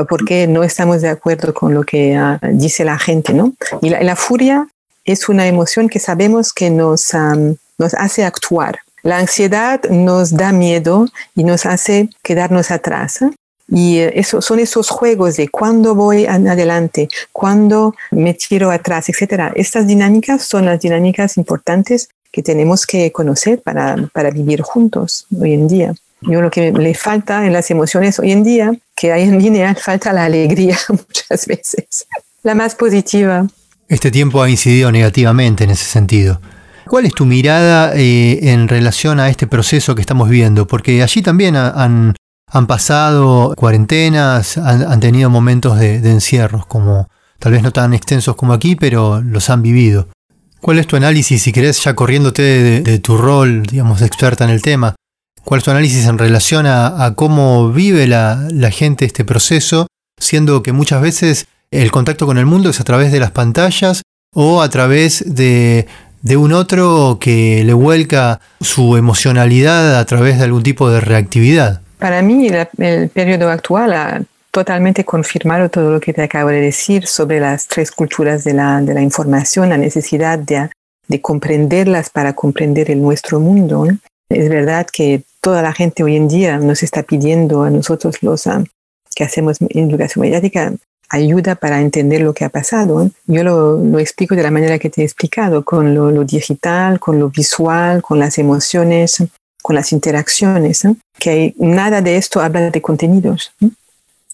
porque 0.10 0.48
no 0.48 0.64
estamos 0.64 1.02
de 1.02 1.10
acuerdo 1.10 1.54
con 1.54 1.74
lo 1.74 1.84
que 1.84 2.20
dice 2.52 2.84
la 2.84 3.00
gente, 3.00 3.34
¿no? 3.34 3.54
Y 3.82 3.90
la, 3.90 4.16
furia 4.18 4.68
es 5.06 5.30
una 5.30 5.48
emoción 5.48 5.88
que 5.88 6.00
sabemos 6.00 6.52
que 6.52 6.70
nos, 6.70 7.14
nos 7.78 7.94
hace 7.94 8.26
actuar, 8.26 8.80
la 9.06 9.20
ansiedad 9.20 9.84
nos 9.92 10.32
da 10.32 10.52
miedo 10.52 11.08
y 11.36 11.44
nos 11.44 11.68
hace 11.68 12.10
quedarnos 12.24 12.72
atrás. 12.72 13.22
¿eh? 13.22 13.30
Y 13.68 14.00
eh, 14.00 14.14
eso, 14.16 14.42
son 14.42 14.58
esos 14.58 14.90
juegos 14.90 15.38
de 15.38 15.48
cuándo 15.48 15.94
voy 15.94 16.26
adelante, 16.26 17.08
cuándo 17.32 17.96
me 18.10 18.34
tiro 18.34 18.72
atrás, 18.72 19.08
etc. 19.10 19.52
Estas 19.54 19.86
dinámicas 19.86 20.44
son 20.44 20.66
las 20.66 20.82
dinámicas 20.82 21.38
importantes 21.38 22.10
que 22.32 22.42
tenemos 22.42 22.88
que 22.88 23.12
conocer 23.12 23.62
para, 23.62 23.96
para 24.12 24.32
vivir 24.32 24.62
juntos 24.64 25.28
hoy 25.40 25.54
en 25.54 25.68
día. 25.68 25.94
Yo 26.22 26.42
lo 26.42 26.50
que 26.50 26.72
le 26.72 26.96
falta 26.96 27.46
en 27.46 27.54
las 27.54 27.70
emociones 27.70 28.18
hoy 28.18 28.32
en 28.32 28.44
día, 28.44 28.74
que 28.96 29.12
hay 29.12 29.22
en 29.22 29.38
línea, 29.38 29.76
falta 29.80 30.14
la 30.14 30.26
alegría 30.26 30.80
muchas 30.90 31.46
veces, 31.46 32.08
la 32.42 32.56
más 32.56 32.74
positiva. 32.74 33.46
Este 33.88 34.10
tiempo 34.10 34.42
ha 34.42 34.50
incidido 34.50 34.92
negativamente 34.92 35.64
en 35.64 35.70
ese 35.70 35.86
sentido. 35.86 36.42
¿Cuál 36.88 37.06
es 37.06 37.14
tu 37.14 37.26
mirada 37.26 37.96
eh, 37.96 38.52
en 38.52 38.68
relación 38.68 39.20
a 39.20 39.30
este 39.30 39.48
proceso 39.48 39.96
que 39.96 40.02
estamos 40.02 40.30
viviendo? 40.30 40.68
Porque 40.68 41.02
allí 41.02 41.22
también 41.22 41.56
han, 41.56 42.16
pasado 42.68 43.54
cuarentenas, 43.58 44.58
han, 44.58 45.00
tenido 45.00 45.30
momentos 45.30 45.80
de, 45.80 45.96
encierros, 46.10 46.66
como 46.68 47.08
tal 47.40 47.54
vez 47.54 47.64
no 47.64 47.72
tan 47.72 47.94
extensos 47.94 48.36
como 48.36 48.54
aquí, 48.54 48.76
pero 48.76 49.22
los 49.22 49.50
han 49.50 49.62
vivido. 49.62 50.10
¿Cuál 50.62 50.80
es 50.80 50.88
tu 50.88 50.96
análisis, 50.96 51.42
si 51.42 51.52
querés, 51.52 51.84
ya 51.84 51.96
corriéndote 51.96 52.82
de, 52.82 53.00
tu 53.00 53.18
rol, 53.18 53.64
digamos, 53.64 54.02
experta 54.02 54.44
en 54.44 54.52
el 54.52 54.62
tema? 54.62 54.96
¿Cuál 55.44 55.60
es 55.60 55.64
tu 55.66 55.72
análisis 55.72 56.06
en 56.06 56.18
relación 56.18 56.66
a, 56.68 57.14
cómo 57.16 57.72
vive 57.72 58.08
la 58.08 58.72
gente 58.72 59.06
este 59.06 59.26
proceso, 59.26 59.88
siendo 60.20 60.62
que 60.62 60.72
muchas 60.72 61.02
veces 61.02 61.48
el 61.72 61.92
contacto 61.92 62.26
con 62.28 62.38
el 62.38 62.46
mundo 62.46 62.70
es 62.70 62.80
a 62.80 62.84
través 62.84 63.12
de 63.12 63.20
las 63.20 63.32
pantallas 63.32 64.04
o 64.36 64.62
a 64.62 64.70
través 64.70 65.24
de 65.26 65.88
de 66.26 66.38
un 66.38 66.54
otro 66.54 67.20
que 67.22 67.64
le 67.64 67.74
vuelca 67.74 68.42
su 68.60 68.98
emocionalidad 68.98 70.00
a 70.00 70.06
través 70.06 70.40
de 70.40 70.46
algún 70.46 70.64
tipo 70.64 70.90
de 70.90 71.00
reactividad. 71.00 71.82
Para 72.00 72.24
mí 72.24 72.50
el 72.80 73.10
periodo 73.10 73.52
actual 73.52 73.94
ha 73.94 74.24
totalmente 74.50 75.06
confirmado 75.06 75.70
todo 75.70 75.92
lo 75.92 76.00
que 76.00 76.14
te 76.14 76.24
acabo 76.24 76.50
de 76.50 76.62
decir 76.62 77.06
sobre 77.06 77.40
las 77.40 77.68
tres 77.68 77.92
culturas 77.92 78.44
de 78.44 78.56
la, 78.56 78.82
de 78.82 78.96
la 78.96 79.02
información, 79.02 79.70
la 79.70 79.78
necesidad 79.78 80.40
de, 80.40 80.72
de, 81.08 81.22
comprenderlas 81.22 82.10
para 82.10 82.34
comprender 82.34 82.90
el 82.90 83.04
nuestro 83.04 83.40
mundo. 83.40 83.88
Es 84.28 84.50
verdad 84.50 84.88
que 84.92 85.22
toda 85.42 85.62
la 85.62 85.74
gente 85.74 86.04
hoy 86.04 86.16
en 86.16 86.28
día 86.28 86.58
nos 86.58 86.82
está 86.82 87.04
pidiendo 87.04 87.62
a 87.62 87.70
nosotros 87.70 88.24
los 88.24 88.48
ah, 88.48 88.64
que 89.16 89.24
hacemos 89.24 89.58
educación 89.70 90.22
mediática 90.24 90.74
ayuda 91.10 91.56
para 91.56 91.82
entender 91.82 92.22
lo 92.22 92.34
que 92.34 92.46
ha 92.46 92.50
pasado. 92.50 93.10
Yo 93.26 93.44
lo, 93.44 94.00
explico 94.00 94.36
de 94.36 94.44
la 94.44 94.52
manera 94.52 94.80
que 94.80 94.90
te 94.90 95.02
he 95.02 95.04
explicado, 95.04 95.64
con 95.64 95.94
lo, 95.94 96.24
digital, 96.24 97.00
con 97.00 97.20
lo 97.20 97.30
visual, 97.30 98.02
con 98.02 98.20
las 98.20 98.38
emociones, 98.38 99.24
con 99.62 99.76
las 99.76 99.92
interacciones, 99.92 100.84
que 101.18 101.54
nada 101.58 102.02
de 102.02 102.18
esto 102.18 102.42
habla 102.42 102.70
de 102.70 102.82
contenidos. 102.82 103.52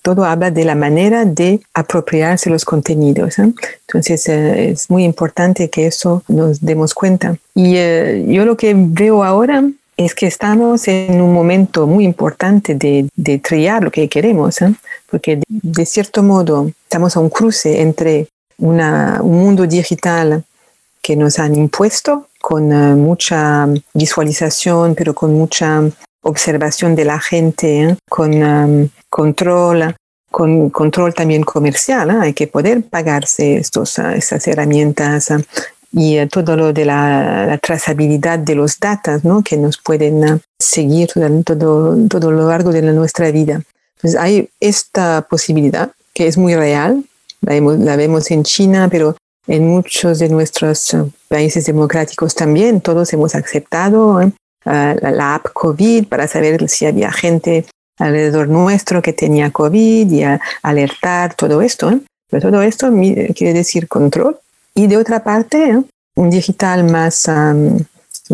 Todo 0.02 0.26
habla 0.26 0.50
de 0.50 0.66
la 0.66 0.74
manera 0.74 1.26
de 1.26 1.62
apropiarse 1.74 2.50
los 2.50 2.66
contenidos. 2.66 3.38
Entonces 3.38 4.28
eh, 4.28 4.72
es 4.72 4.90
muy 4.90 5.04
importante 5.04 5.70
que 5.70 5.86
eso 5.86 6.24
nos 6.28 6.60
demos 6.60 6.94
cuenta. 6.96 7.38
Y 7.54 7.76
eh, 7.76 8.26
yo 8.28 8.46
lo 8.46 8.58
que 8.58 8.74
veo 8.76 9.24
ahora 9.24 9.64
es 9.98 10.16
que 10.16 10.26
estamos 10.26 10.88
en 10.88 11.22
un 11.22 11.34
momento 11.34 11.86
muy 11.86 12.06
importante 12.06 12.76
de, 12.76 13.08
de 13.16 13.38
triar 13.38 13.84
lo 13.84 13.92
que 13.92 14.10
queremos, 14.10 14.62
¿eh? 14.62 14.74
Porque 15.12 15.42
de, 15.48 15.86
cierto 15.86 16.24
modo 16.24 16.72
estamos 16.84 17.16
a 17.16 17.20
un 17.20 17.30
cruce 17.30 17.82
entre 17.82 18.28
un 18.58 18.78
mundo 19.22 19.68
digital 19.68 20.44
que 21.02 21.16
nos 21.16 21.38
han 21.40 21.56
impuesto 21.56 22.28
con 22.40 22.72
uh, 22.72 22.96
mucha 22.96 23.68
visualización, 23.94 24.96
pero 24.96 25.14
con 25.14 25.34
mucha 25.34 25.82
observación 26.24 26.96
de 26.96 27.06
la 27.06 27.20
gente, 27.20 27.82
¿eh? 27.82 27.98
con 28.08 28.42
um, 28.42 28.90
control, 29.10 29.96
con 30.30 30.70
control 30.70 31.14
también 31.14 31.44
comercial. 31.44 32.10
¿eh? 32.10 32.18
Hay 32.22 32.34
que 32.34 32.48
poder 32.48 32.84
pagarse 32.84 33.58
estas 33.58 34.48
herramientas 34.48 35.32
y 35.92 36.18
eh, 36.18 36.28
todo 36.28 36.56
lo 36.56 36.74
de 36.74 36.86
la, 36.86 37.60
trazabilidad 37.62 38.40
de 38.40 38.56
los 38.56 38.80
datos 38.80 39.24
¿no? 39.24 39.44
que 39.44 39.58
nos 39.58 39.78
pueden 39.78 40.24
eh, 40.24 40.40
seguir 40.60 41.10
todo, 41.46 41.98
todo 42.08 42.32
lo 42.32 42.48
largo 42.48 42.72
de 42.72 42.82
nuestra 42.82 43.30
vida. 43.32 43.62
Entonces 44.02 44.20
hay 44.20 44.50
esta 44.60 45.28
posibilidad 45.30 45.92
que 46.14 46.28
es 46.28 46.38
muy 46.38 46.56
real, 46.56 47.04
la 47.42 47.54
vemos, 47.54 47.80
la 47.80 47.96
vemos 47.96 48.32
en 48.32 48.44
China, 48.44 48.88
pero 48.90 49.16
en 49.48 49.68
muchos 49.68 50.20
de 50.20 50.30
nuestros 50.30 50.94
eh, 50.94 51.04
países 51.28 51.66
democráticos 51.66 52.36
también, 52.36 52.82
todos 52.82 53.14
hemos 53.14 53.36
aceptado 53.36 54.20
la, 54.66 54.96
la, 54.96 55.36
app 55.36 55.48
COVID 55.54 56.08
para 56.08 56.28
saber 56.28 56.68
si 56.70 56.86
había 56.86 57.12
gente 57.12 57.66
alrededor 57.98 58.48
nuestro 58.48 59.02
que 59.02 59.14
tenía 59.14 59.52
COVID 59.52 60.12
y 60.12 60.24
alertar 60.62 61.36
todo 61.36 61.62
esto. 61.62 62.00
Pero 62.30 62.50
todo 62.50 62.62
esto 62.62 62.92
quiere 63.36 63.54
decir 63.54 63.88
control 63.88 64.40
y 64.74 64.88
de 64.88 64.98
otra 64.98 65.24
parte, 65.24 65.78
un 66.16 66.30
digital 66.30 66.84
más 66.86 67.28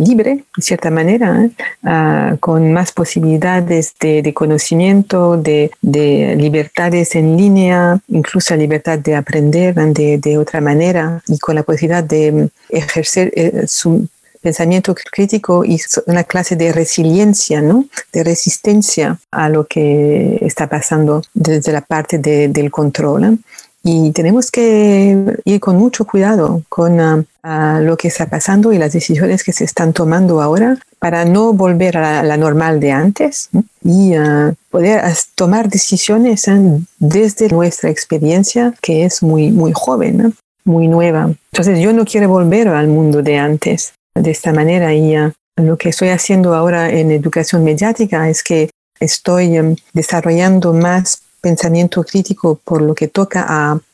libre, 0.03 0.43
de 0.55 0.63
cierta 0.63 0.89
manera, 0.89 1.45
¿eh? 1.45 1.51
ah, 1.83 2.35
con 2.39 2.71
más 2.73 2.91
posibilidades 2.91 3.93
de, 3.99 4.33
conocimiento, 4.33 5.37
de, 5.37 5.71
libertades 5.81 7.15
en 7.15 7.37
línea, 7.37 7.99
incluso 8.07 8.53
la 8.53 8.61
libertad 8.61 8.99
de 8.99 9.15
aprender 9.15 9.75
de, 9.75 10.37
otra 10.37 10.61
manera 10.61 11.21
y 11.27 11.37
con 11.39 11.55
la 11.55 11.63
posibilidad 11.63 12.03
de 12.03 12.49
ejercer 12.69 13.31
eh, 13.35 13.65
su 13.67 14.07
pensamiento 14.41 14.95
crítico 15.11 15.65
y 15.65 15.79
una 16.05 16.23
clase 16.23 16.55
de 16.55 16.71
resiliencia, 16.71 17.61
¿no? 17.61 17.85
de 18.13 18.23
resistencia 18.23 19.19
a 19.31 19.49
lo 19.49 19.65
que 19.65 20.37
está 20.41 20.67
pasando 20.67 21.21
desde 21.33 21.71
la 21.71 21.81
parte 21.81 22.17
del 22.17 22.71
control. 22.71 23.39
Y 23.89 24.11
tenemos 24.11 24.51
que 24.51 25.39
ir 25.45 25.59
con 25.61 25.77
mucho 25.77 26.05
cuidado 26.05 26.61
con 26.67 26.99
ah, 26.99 27.79
lo 27.81 27.95
que 27.95 28.09
está 28.09 28.25
pasando 28.25 28.73
y 28.73 28.77
las 28.77 28.91
decisiones 28.91 29.45
que 29.45 29.53
se 29.53 29.63
están 29.63 29.93
tomando 29.93 30.41
ahora 30.41 30.77
para 30.99 31.23
no 31.23 31.53
volver 31.53 31.95
a 31.95 32.21
la, 32.21 32.35
normal 32.35 32.81
de 32.81 32.91
antes 32.91 33.49
y 33.85 34.13
ah, 34.13 34.53
poder 34.71 35.01
tomar 35.35 35.69
decisiones 35.69 36.49
¿eh? 36.49 36.81
desde 36.99 37.47
nuestra 37.47 37.89
experiencia 37.89 38.73
que 38.81 39.05
es 39.05 39.23
muy, 39.23 39.51
muy 39.51 39.71
joven, 39.73 40.35
muy 40.65 40.89
nueva. 40.89 41.31
Entonces 41.53 41.79
yo 41.79 41.93
no 41.93 42.03
quiero 42.03 42.27
volver 42.27 42.67
al 42.67 42.89
mundo 42.89 43.21
de 43.21 43.37
antes 43.37 43.93
de 44.13 44.31
esta 44.31 44.51
manera 44.51 44.93
y 44.93 45.15
ah, 45.15 45.31
lo 45.55 45.77
que 45.77 45.87
estoy 45.87 46.09
haciendo 46.09 46.55
ahora 46.55 46.89
en 46.89 47.09
educación 47.11 47.63
mediática 47.63 48.27
es 48.27 48.43
que 48.43 48.69
estoy 48.99 49.55
em, 49.55 49.77
desarrollando 49.93 50.73
más 50.73 51.21
pensamiento 51.41 52.03
crítico 52.03 52.59
por 52.63 52.81
lo 52.81 52.95
que 52.95 53.07
toca 53.07 53.45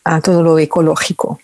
a, 0.04 0.22
todo 0.22 0.44
lo 0.44 0.60
ecológico, 0.60 1.40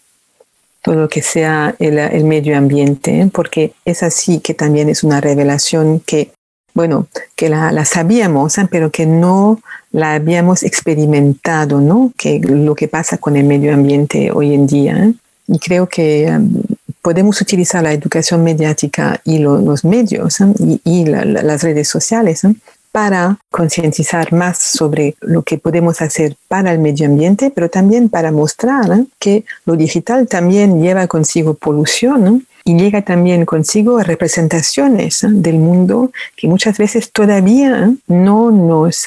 todo 0.81 0.95
lo 0.95 1.09
que 1.09 1.21
sea 1.21 1.75
el, 1.79 2.23
medio 2.23 2.57
ambiente, 2.57 3.29
porque 3.33 3.73
es 3.85 4.03
así 4.03 4.39
que 4.39 4.53
también 4.53 4.89
es 4.89 5.03
una 5.03 5.21
revelación 5.21 5.99
que, 5.99 6.31
bueno, 6.73 7.07
que 7.35 7.49
la, 7.49 7.85
sabíamos, 7.85 8.57
¿eh? 8.57 8.67
pero 8.69 8.91
que 8.91 9.05
no 9.05 9.59
la 9.91 10.13
habíamos 10.13 10.63
experimentado, 10.63 11.81
¿no? 11.81 12.13
Que 12.17 12.39
lo 12.39 12.75
que 12.75 12.87
pasa 12.87 13.17
con 13.17 13.35
el 13.35 13.45
medio 13.45 13.73
ambiente 13.73 14.31
hoy 14.31 14.53
en 14.53 14.67
día. 14.67 14.97
¿eh? 14.97 15.13
Y 15.47 15.59
creo 15.59 15.87
que 15.87 16.27
um, 16.29 16.61
podemos 17.01 17.41
utilizar 17.41 17.81
la 17.81 17.91
educación 17.91 18.43
mediática 18.43 19.19
y 19.25 19.39
los 19.39 19.83
medios 19.83 20.39
¿eh? 20.41 20.45
y, 20.83 21.05
las 21.05 21.63
redes 21.63 21.87
sociales 21.87 22.45
para 22.91 23.37
concientizar 23.51 24.33
más 24.33 24.57
sobre 24.57 25.15
lo 25.21 25.43
que 25.43 25.57
podemos 25.57 26.01
hacer 26.01 26.35
para 26.47 26.71
el 26.71 26.79
medio 26.79 27.07
ambiente, 27.07 27.51
pero 27.53 27.69
también 27.69 28.09
para 28.09 28.31
mostrar 28.31 29.05
que 29.19 29.45
lo 29.65 29.75
digital 29.75 30.27
también 30.27 30.81
lleva 30.81 31.07
consigo 31.07 31.53
polución 31.53 32.45
y 32.63 32.77
llega 32.77 33.01
también 33.01 33.45
consigo 33.45 33.99
representaciones 34.03 35.25
del 35.27 35.57
mundo 35.57 36.11
que 36.35 36.47
muchas 36.47 36.77
veces 36.77 37.11
todavía 37.11 37.91
no 38.07 38.51
nos 38.51 39.05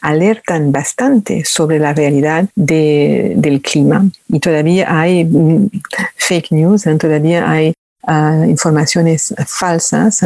alertan 0.00 0.72
bastante 0.72 1.44
sobre 1.44 1.78
la 1.78 1.92
realidad 1.92 2.48
del 2.54 3.60
clima. 3.62 4.08
Y 4.28 4.40
todavía 4.40 5.00
hay 5.00 5.24
mm, 5.24 5.68
fake 6.16 6.52
news, 6.52 6.84
todavía 6.98 7.50
hay 7.50 7.74
ah, 8.06 8.44
informaciones 8.46 9.34
falsas 9.46 10.24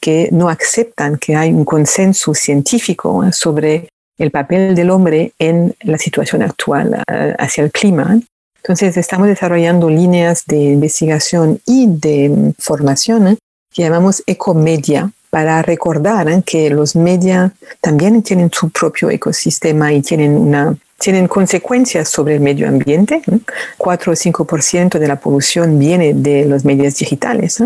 que 0.00 0.28
no 0.32 0.48
aceptan 0.48 1.16
que 1.18 1.34
hay 1.34 1.50
un 1.50 1.64
consenso 1.64 2.34
científico 2.34 3.24
¿eh? 3.24 3.32
sobre 3.32 3.88
el 4.18 4.30
papel 4.30 4.74
del 4.74 4.90
hombre 4.90 5.32
en 5.38 5.74
la 5.82 5.98
situación 5.98 6.42
actual 6.42 7.02
eh, 7.12 7.34
hacia 7.38 7.64
el 7.64 7.72
clima. 7.72 8.18
Entonces 8.62 8.96
estamos 8.96 9.28
desarrollando 9.28 9.90
líneas 9.90 10.44
de 10.46 10.56
investigación 10.56 11.60
y 11.66 11.86
de 11.88 12.54
formación 12.58 13.28
¿eh? 13.28 13.36
que 13.72 13.82
llamamos 13.82 14.22
ecomedia 14.26 15.10
para 15.30 15.60
recordar 15.62 16.42
que 16.44 16.70
los 16.70 16.96
media 16.96 17.52
también 17.80 18.22
tienen 18.22 18.50
su 18.52 18.70
propio 18.70 19.10
ecosistema 19.10 19.92
y 19.92 20.02
tienen 20.02 20.36
una 20.36 20.76
tienen 20.98 21.28
consecuencias 21.28 22.08
sobre 22.08 22.34
el 22.34 22.40
medio 22.40 22.68
ambiente. 22.68 23.22
4 23.76 24.12
o 24.12 24.14
5% 24.14 24.98
de 24.98 25.08
la 25.08 25.16
polución 25.16 25.78
viene 25.78 26.14
de 26.14 26.46
los 26.46 26.64
medios 26.64 26.96
digitales 26.96 27.62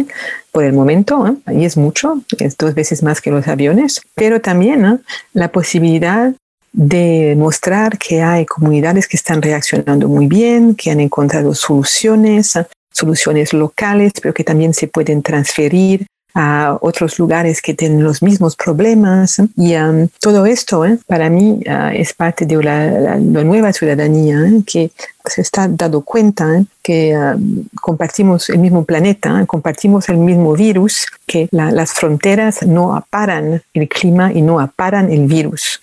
por 0.52 0.64
el 0.64 0.72
momento, 0.72 1.36
y 1.52 1.64
es 1.64 1.76
mucho, 1.76 2.22
es 2.38 2.56
dos 2.56 2.74
veces 2.74 3.02
más 3.02 3.20
que 3.20 3.30
los 3.30 3.46
aviones, 3.46 4.00
pero 4.14 4.40
también 4.40 5.02
la 5.32 5.48
posibilidad 5.48 6.32
de 6.72 7.34
mostrar 7.36 7.98
que 7.98 8.22
hay 8.22 8.46
comunidades 8.46 9.08
que 9.08 9.16
están 9.16 9.42
reaccionando 9.42 10.08
muy 10.08 10.26
bien, 10.26 10.74
que 10.74 10.90
han 10.90 11.00
encontrado 11.00 11.54
soluciones, 11.54 12.58
soluciones 12.92 13.52
locales, 13.52 14.12
pero 14.20 14.34
que 14.34 14.44
también 14.44 14.74
se 14.74 14.86
pueden 14.86 15.22
transferir 15.22 16.06
a 16.34 16.78
otros 16.80 17.18
lugares 17.18 17.60
que 17.60 17.74
tienen 17.74 18.02
los 18.02 18.22
mismos 18.22 18.56
problemas. 18.56 19.40
Y 19.56 19.74
um, 19.76 20.08
todo 20.20 20.46
esto 20.46 20.84
¿eh? 20.84 20.98
para 21.06 21.30
mí 21.30 21.60
uh, 21.66 21.90
es 21.92 22.12
parte 22.12 22.46
de 22.46 22.62
la, 22.62 23.16
nueva 23.16 23.72
ciudadanía 23.72 24.40
¿eh? 24.40 24.62
que 24.66 24.90
se 25.24 25.42
está 25.42 25.68
dando 25.68 26.02
cuenta 26.02 26.62
que 26.82 27.16
um, 27.16 27.64
compartimos 27.80 28.48
el 28.50 28.58
mismo 28.58 28.84
planeta, 28.84 29.44
compartimos 29.46 30.08
el 30.08 30.18
mismo 30.18 30.54
virus, 30.54 31.06
que 31.26 31.48
las 31.50 31.92
fronteras 31.92 32.62
no 32.62 32.94
aparan 32.94 33.62
el 33.74 33.88
clima 33.88 34.32
y 34.32 34.42
no 34.42 34.60
aparan 34.60 35.10
el 35.10 35.26
virus. 35.26 35.80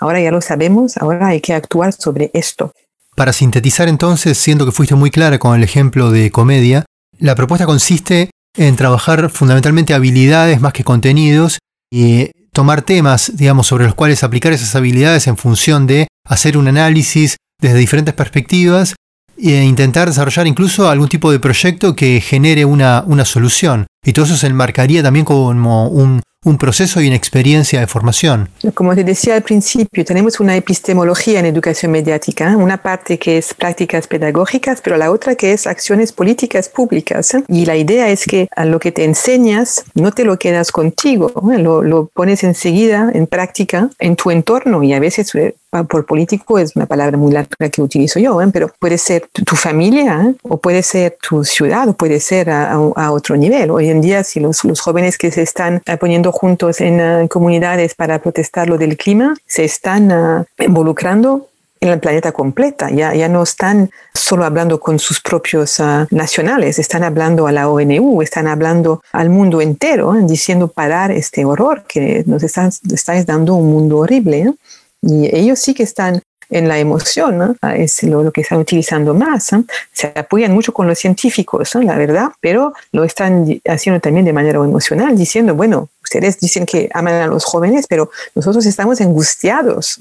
Ahora 0.00 0.20
ya 0.20 0.30
lo 0.30 0.40
sabemos, 0.40 0.96
ahora 0.96 1.28
hay 1.28 1.40
que 1.40 1.54
actuar 1.54 1.92
sobre 1.92 2.30
esto. 2.32 2.72
Para 3.16 3.32
sintetizar 3.32 3.88
entonces, 3.88 4.38
siendo 4.38 4.64
que 4.64 4.70
fuiste 4.70 4.94
muy 4.94 5.10
clara 5.10 5.40
con 5.40 5.56
el 5.56 5.64
ejemplo 5.64 6.12
de 6.12 6.30
comedia, 6.30 6.84
la 7.18 7.34
propuesta 7.34 7.66
consiste 7.66 8.30
en 8.56 8.76
trabajar 8.76 9.30
fundamentalmente 9.30 9.94
habilidades 9.94 10.60
más 10.60 10.72
que 10.72 10.84
contenidos 10.84 11.58
y 11.92 12.30
tomar 12.52 12.82
temas, 12.82 13.32
digamos, 13.36 13.66
sobre 13.66 13.84
los 13.84 13.94
cuales 13.94 14.24
aplicar 14.24 14.52
esas 14.52 14.74
habilidades 14.74 15.26
en 15.26 15.36
función 15.36 15.86
de 15.86 16.08
hacer 16.26 16.56
un 16.58 16.68
análisis 16.68 17.36
desde 17.60 17.78
diferentes 17.78 18.14
perspectivas 18.14 18.94
e 19.36 19.62
intentar 19.62 20.08
desarrollar 20.08 20.46
incluso 20.46 20.88
algún 20.88 21.08
tipo 21.08 21.30
de 21.30 21.38
proyecto 21.38 21.94
que 21.94 22.20
genere 22.20 22.64
una, 22.64 23.04
una 23.06 23.24
solución. 23.24 23.86
Y 24.08 24.14
todo 24.14 24.24
eso 24.24 24.38
se 24.38 24.46
enmarcaría 24.46 25.02
también 25.02 25.26
como 25.26 25.88
un, 25.88 26.22
un 26.42 26.56
proceso 26.56 27.02
y 27.02 27.08
una 27.08 27.16
experiencia 27.16 27.80
de 27.80 27.86
formación. 27.86 28.48
Como 28.72 28.94
te 28.94 29.04
decía 29.04 29.34
al 29.34 29.42
principio, 29.42 30.02
tenemos 30.02 30.40
una 30.40 30.56
epistemología 30.56 31.40
en 31.40 31.44
educación 31.44 31.92
mediática, 31.92 32.56
una 32.56 32.80
parte 32.80 33.18
que 33.18 33.36
es 33.36 33.52
prácticas 33.52 34.06
pedagógicas, 34.06 34.80
pero 34.80 34.96
la 34.96 35.10
otra 35.10 35.34
que 35.34 35.52
es 35.52 35.66
acciones 35.66 36.12
políticas 36.12 36.70
públicas. 36.70 37.36
Y 37.48 37.66
la 37.66 37.76
idea 37.76 38.08
es 38.08 38.24
que 38.24 38.48
a 38.56 38.64
lo 38.64 38.78
que 38.78 38.92
te 38.92 39.04
enseñas 39.04 39.84
no 39.94 40.10
te 40.12 40.24
lo 40.24 40.38
quedas 40.38 40.72
contigo, 40.72 41.30
lo, 41.58 41.82
lo 41.82 42.06
pones 42.14 42.44
enseguida 42.44 43.10
en 43.12 43.26
práctica 43.26 43.90
en 43.98 44.16
tu 44.16 44.30
entorno 44.30 44.82
y 44.82 44.94
a 44.94 45.00
veces 45.00 45.34
eh, 45.34 45.54
por 45.88 46.06
político 46.06 46.58
es 46.58 46.74
una 46.76 46.86
palabra 46.86 47.18
muy 47.18 47.32
larga 47.32 47.68
que 47.68 47.82
utilizo 47.82 48.18
yo, 48.18 48.40
¿eh? 48.40 48.48
pero 48.52 48.70
puede 48.78 48.96
ser 48.96 49.28
tu, 49.32 49.54
familia 49.54 50.22
¿eh? 50.24 50.34
o 50.42 50.56
puede 50.56 50.82
ser 50.82 51.18
tu 51.20 51.44
ciudad 51.44 51.88
o 51.88 51.92
puede 51.92 52.20
ser 52.20 52.48
a, 52.48 52.72
a, 52.72 53.12
otro 53.12 53.36
nivel. 53.36 53.70
Hoy 53.70 53.90
en 53.90 53.97
día, 54.00 54.24
si 54.24 54.40
los, 54.40 54.64
los 54.64 54.80
jóvenes 54.80 55.18
que 55.18 55.30
se 55.30 55.42
están 55.42 55.82
poniendo 55.98 56.32
juntos 56.32 56.80
en 56.80 57.00
uh, 57.00 57.28
comunidades 57.28 57.94
para 57.94 58.18
protestar 58.20 58.68
lo 58.68 58.78
del 58.78 58.96
clima, 58.96 59.34
se 59.46 59.64
están 59.64 60.12
uh, 60.12 60.44
involucrando 60.58 61.48
en 61.80 61.90
el 61.90 62.00
planeta 62.00 62.32
completa. 62.32 62.90
Ya, 62.90 63.14
ya 63.14 63.28
no 63.28 63.42
están 63.42 63.90
solo 64.14 64.44
hablando 64.44 64.80
con 64.80 64.98
sus 64.98 65.20
propios 65.20 65.78
uh, 65.78 66.06
nacionales, 66.10 66.78
están 66.78 67.04
hablando 67.04 67.46
a 67.46 67.52
la 67.52 67.68
ONU, 67.68 68.20
están 68.22 68.46
hablando 68.46 69.02
al 69.12 69.30
mundo 69.30 69.60
entero, 69.60 70.12
diciendo 70.22 70.68
parar 70.68 71.10
este 71.10 71.44
horror 71.44 71.84
que 71.86 72.24
nos 72.26 72.42
están, 72.42 72.70
estáis 72.92 73.26
dando 73.26 73.54
un 73.54 73.70
mundo 73.70 73.98
horrible. 73.98 74.52
Y 75.00 75.34
ellos 75.34 75.60
sí 75.60 75.74
que 75.74 75.84
están 75.84 76.20
en 76.50 76.68
la 76.68 76.78
emoción, 76.78 77.56
es 77.76 78.02
lo, 78.04 78.30
que 78.32 78.40
están 78.40 78.58
utilizando 78.58 79.14
más. 79.14 79.50
Se 79.92 80.12
apoyan 80.14 80.52
mucho 80.52 80.72
con 80.72 80.86
los 80.86 80.98
científicos, 80.98 81.74
la 81.74 81.96
verdad, 81.96 82.28
pero 82.40 82.72
lo 82.92 83.04
están 83.04 83.60
haciendo 83.66 84.00
también 84.00 84.24
de 84.24 84.32
manera 84.32 84.58
emocional, 84.58 85.16
diciendo, 85.16 85.54
bueno, 85.54 85.88
ustedes 86.02 86.38
dicen 86.40 86.64
que 86.64 86.88
aman 86.92 87.14
a 87.14 87.26
los 87.26 87.44
jóvenes, 87.44 87.86
pero 87.88 88.10
nosotros 88.34 88.64
estamos 88.66 89.00
angustiados 89.00 89.98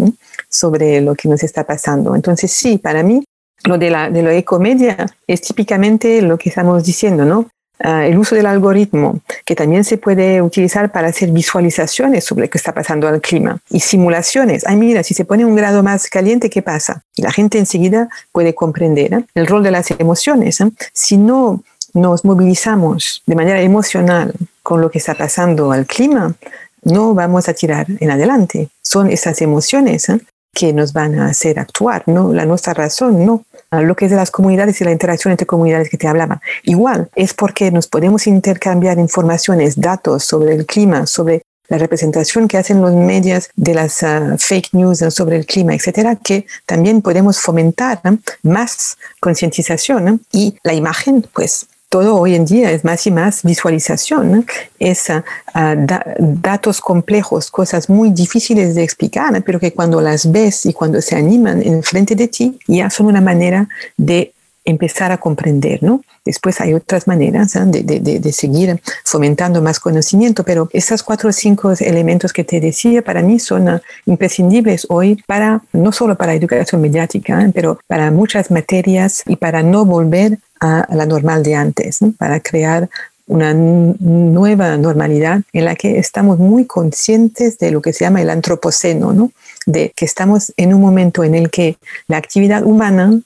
sobre 0.49 1.01
lo 1.01 1.15
que 1.15 1.27
nos 1.27 1.43
está 1.43 1.63
pasando. 1.63 2.15
Entonces, 2.15 2.51
sí, 2.51 2.77
para 2.77 3.03
mí, 3.03 3.23
lo 3.63 3.77
de 3.77 3.89
la, 3.89 4.09
de 4.09 4.21
la 4.21 4.33
ecomedia 4.33 5.07
es 5.25 5.41
típicamente 5.41 6.21
lo 6.21 6.37
que 6.37 6.49
estamos 6.49 6.83
diciendo, 6.83 7.25
¿no? 7.25 7.49
Ah, 7.79 8.07
el 8.07 8.17
uso 8.17 8.35
del 8.35 8.47
algoritmo, 8.47 9.19
que 9.45 9.55
también 9.55 9.83
se 9.83 9.97
puede 9.97 10.41
utilizar 10.41 10.91
para 10.91 11.09
hacer 11.09 11.29
visualizaciones 11.29 12.23
sobre 12.23 12.45
lo 12.45 12.49
que 12.49 12.57
está 12.57 12.73
pasando 12.73 13.07
al 13.07 13.21
clima 13.21 13.59
y 13.69 13.81
simulaciones. 13.81 14.65
Ay, 14.65 14.77
mira, 14.77 15.03
si 15.03 15.13
se 15.13 15.25
pone 15.25 15.45
un 15.45 15.55
grado 15.55 15.83
más 15.83 16.09
caliente, 16.09 16.49
¿qué 16.49 16.63
pasa? 16.63 17.03
Y 17.15 17.21
la 17.21 17.31
gente 17.31 17.59
enseguida 17.59 18.09
puede 18.31 18.55
comprender 18.55 19.13
¿eh? 19.13 19.25
el 19.35 19.45
rol 19.45 19.61
de 19.61 19.71
las 19.71 19.91
emociones. 19.91 20.59
¿eh? 20.59 20.71
Si 20.91 21.17
no 21.17 21.61
nos 21.93 22.25
movilizamos 22.25 23.21
de 23.27 23.35
manera 23.35 23.61
emocional 23.61 24.33
con 24.63 24.81
lo 24.81 24.89
que 24.89 24.97
está 24.97 25.13
pasando 25.13 25.71
al 25.71 25.85
clima, 25.85 26.33
no 26.81 27.13
vamos 27.13 27.47
a 27.47 27.53
tirar 27.53 27.85
en 27.99 28.09
adelante. 28.09 28.69
Son 28.81 29.09
esas 29.11 29.39
emociones 29.41 30.09
¿eh? 30.09 30.19
que 30.51 30.73
nos 30.73 30.93
van 30.93 31.19
a 31.19 31.27
hacer 31.27 31.59
actuar, 31.59 32.01
no 32.07 32.33
la 32.33 32.45
nuestra 32.45 32.73
razón, 32.73 33.23
no 33.23 33.43
lo 33.71 33.95
que 33.95 34.05
es 34.05 34.11
de 34.11 34.17
las 34.17 34.31
comunidades 34.31 34.79
y 34.81 34.83
la 34.83 34.91
interacción 34.91 35.31
entre 35.31 35.47
comunidades 35.47 35.89
que 35.89 35.97
te 35.97 36.07
hablaba. 36.07 36.41
Igual, 36.63 37.09
es 37.15 37.33
porque 37.33 37.71
nos 37.71 37.87
podemos 37.87 38.27
intercambiar 38.27 38.97
informaciones, 38.97 39.79
datos 39.79 40.23
sobre 40.23 40.53
el 40.55 40.65
clima, 40.65 41.05
sobre 41.05 41.41
la 41.69 41.77
representación 41.77 42.47
que 42.47 42.57
hacen 42.57 42.81
los 42.81 42.93
medios 42.93 43.49
de 43.55 43.73
las 43.73 44.01
ah, 44.03 44.35
fake 44.39 44.69
news 44.71 44.99
sobre 45.09 45.35
el 45.35 45.45
clima, 45.45 45.75
etcétera, 45.75 46.15
que 46.15 46.45
también 46.65 47.01
podemos 47.01 47.39
fomentar 47.39 47.99
más 48.41 48.97
concientización 49.19 50.21
y 50.31 50.57
la 50.63 50.73
imagen, 50.73 51.25
pues 51.33 51.67
todo 51.89 52.17
hoy 52.17 52.35
en 52.35 52.45
día 52.45 52.71
es 52.71 52.83
más 52.83 53.07
y 53.07 53.11
más 53.11 53.43
visualización, 53.43 54.45
es 54.79 55.09
ah, 55.09 55.23
ah, 55.53 55.75
datos 55.77 56.81
complejos, 56.81 57.49
cosas 57.49 57.89
muy 57.89 58.11
difíciles 58.11 58.75
de 58.75 58.83
explicar, 58.83 59.41
pero 59.43 59.59
que 59.59 59.73
cuando 59.73 60.01
las 60.01 60.31
ves 60.31 60.65
y 60.65 60.73
cuando 60.73 61.01
se 61.01 61.15
animan 61.15 61.61
enfrente 61.61 62.15
de 62.15 62.27
ti, 62.27 62.59
ya 62.67 62.89
son 62.89 63.07
una 63.07 63.21
manera 63.21 63.69
de 63.95 64.33
empezar 64.65 65.13
a 65.13 65.17
comprender, 65.17 65.81
¿no? 65.81 66.01
Después 66.25 66.59
hay 66.59 66.73
otras 66.73 67.07
maneras 67.07 67.55
¿eh? 67.55 67.61
de, 67.65 68.33
seguir 68.33 68.81
fomentando 69.05 69.61
más 69.61 69.79
conocimiento, 69.79 70.43
pero 70.43 70.69
estos 70.73 71.03
cuatro 71.03 71.29
o 71.29 71.31
cinco 71.31 71.71
elementos 71.79 72.33
que 72.33 72.43
te 72.43 72.59
decía 72.59 73.01
para 73.01 73.21
mí 73.21 73.39
son 73.39 73.69
ah, 73.69 73.81
imprescindibles 74.05 74.85
hoy 74.89 75.23
para, 75.25 75.61
no 75.71 75.93
solo 75.93 76.17
para 76.17 76.33
educación 76.33 76.81
mediática, 76.81 77.41
¿eh? 77.41 77.51
pero 77.55 77.79
para 77.87 78.11
muchas 78.11 78.51
materias 78.51 79.23
y 79.25 79.37
para 79.37 79.63
no 79.63 79.85
volver 79.85 80.37
a, 80.59 80.87
la 80.93 81.05
normal 81.05 81.43
de 81.43 81.55
antes, 81.55 81.99
para 82.17 82.39
crear 82.39 82.89
una 83.27 83.53
nueva 83.53 84.77
normalidad 84.77 85.41
en 85.51 85.65
la 85.65 85.75
que 85.75 85.99
estamos 85.99 86.39
muy 86.39 86.65
conscientes 86.65 87.57
de 87.57 87.71
lo 87.71 87.81
que 87.81 87.91
se 87.91 88.05
llama 88.05 88.21
el 88.21 88.29
antropoceno, 88.29 89.11
¿no? 89.11 89.31
de 89.65 89.91
que 89.95 90.05
estamos 90.05 90.53
en 90.55 90.73
un 90.73 90.81
momento 90.81 91.23
en 91.25 91.35
el 91.35 91.49
que 91.49 91.77
la 92.07 92.17
actividad 92.17 92.63
humana 92.63 93.19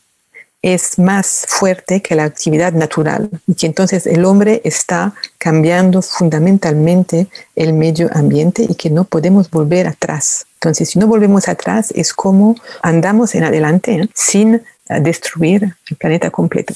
es 0.62 1.00
más 1.00 1.45
fuerte 1.47 2.02
que 2.02 2.15
la 2.15 2.26
actividad 2.26 2.74
natural 2.74 3.30
y 3.47 3.56
que 3.56 3.65
entonces 3.65 4.06
el 4.06 4.26
hombre 4.26 4.62
está 4.63 5.13
cambiando 5.38 6.02
fundamentalmente 6.02 7.28
el 7.56 7.74
medio 7.74 8.10
ambiente 8.13 8.65
y 8.67 8.76
que 8.76 8.89
no 8.89 9.06
podemos 9.06 9.50
volver 9.50 9.88
atrás. 9.88 10.45
Entonces, 10.56 10.89
si 10.89 11.00
no 11.00 11.08
volvemos 11.08 11.47
atrás, 11.47 11.91
es 11.95 12.13
como 12.13 12.56
andamos 12.84 13.34
en 13.34 13.43
adelante 13.43 13.95
¿eh? 13.95 14.10
sin 14.13 14.62
destruir 14.88 15.76
el 15.89 15.95
planeta 15.97 16.30
completo. 16.30 16.76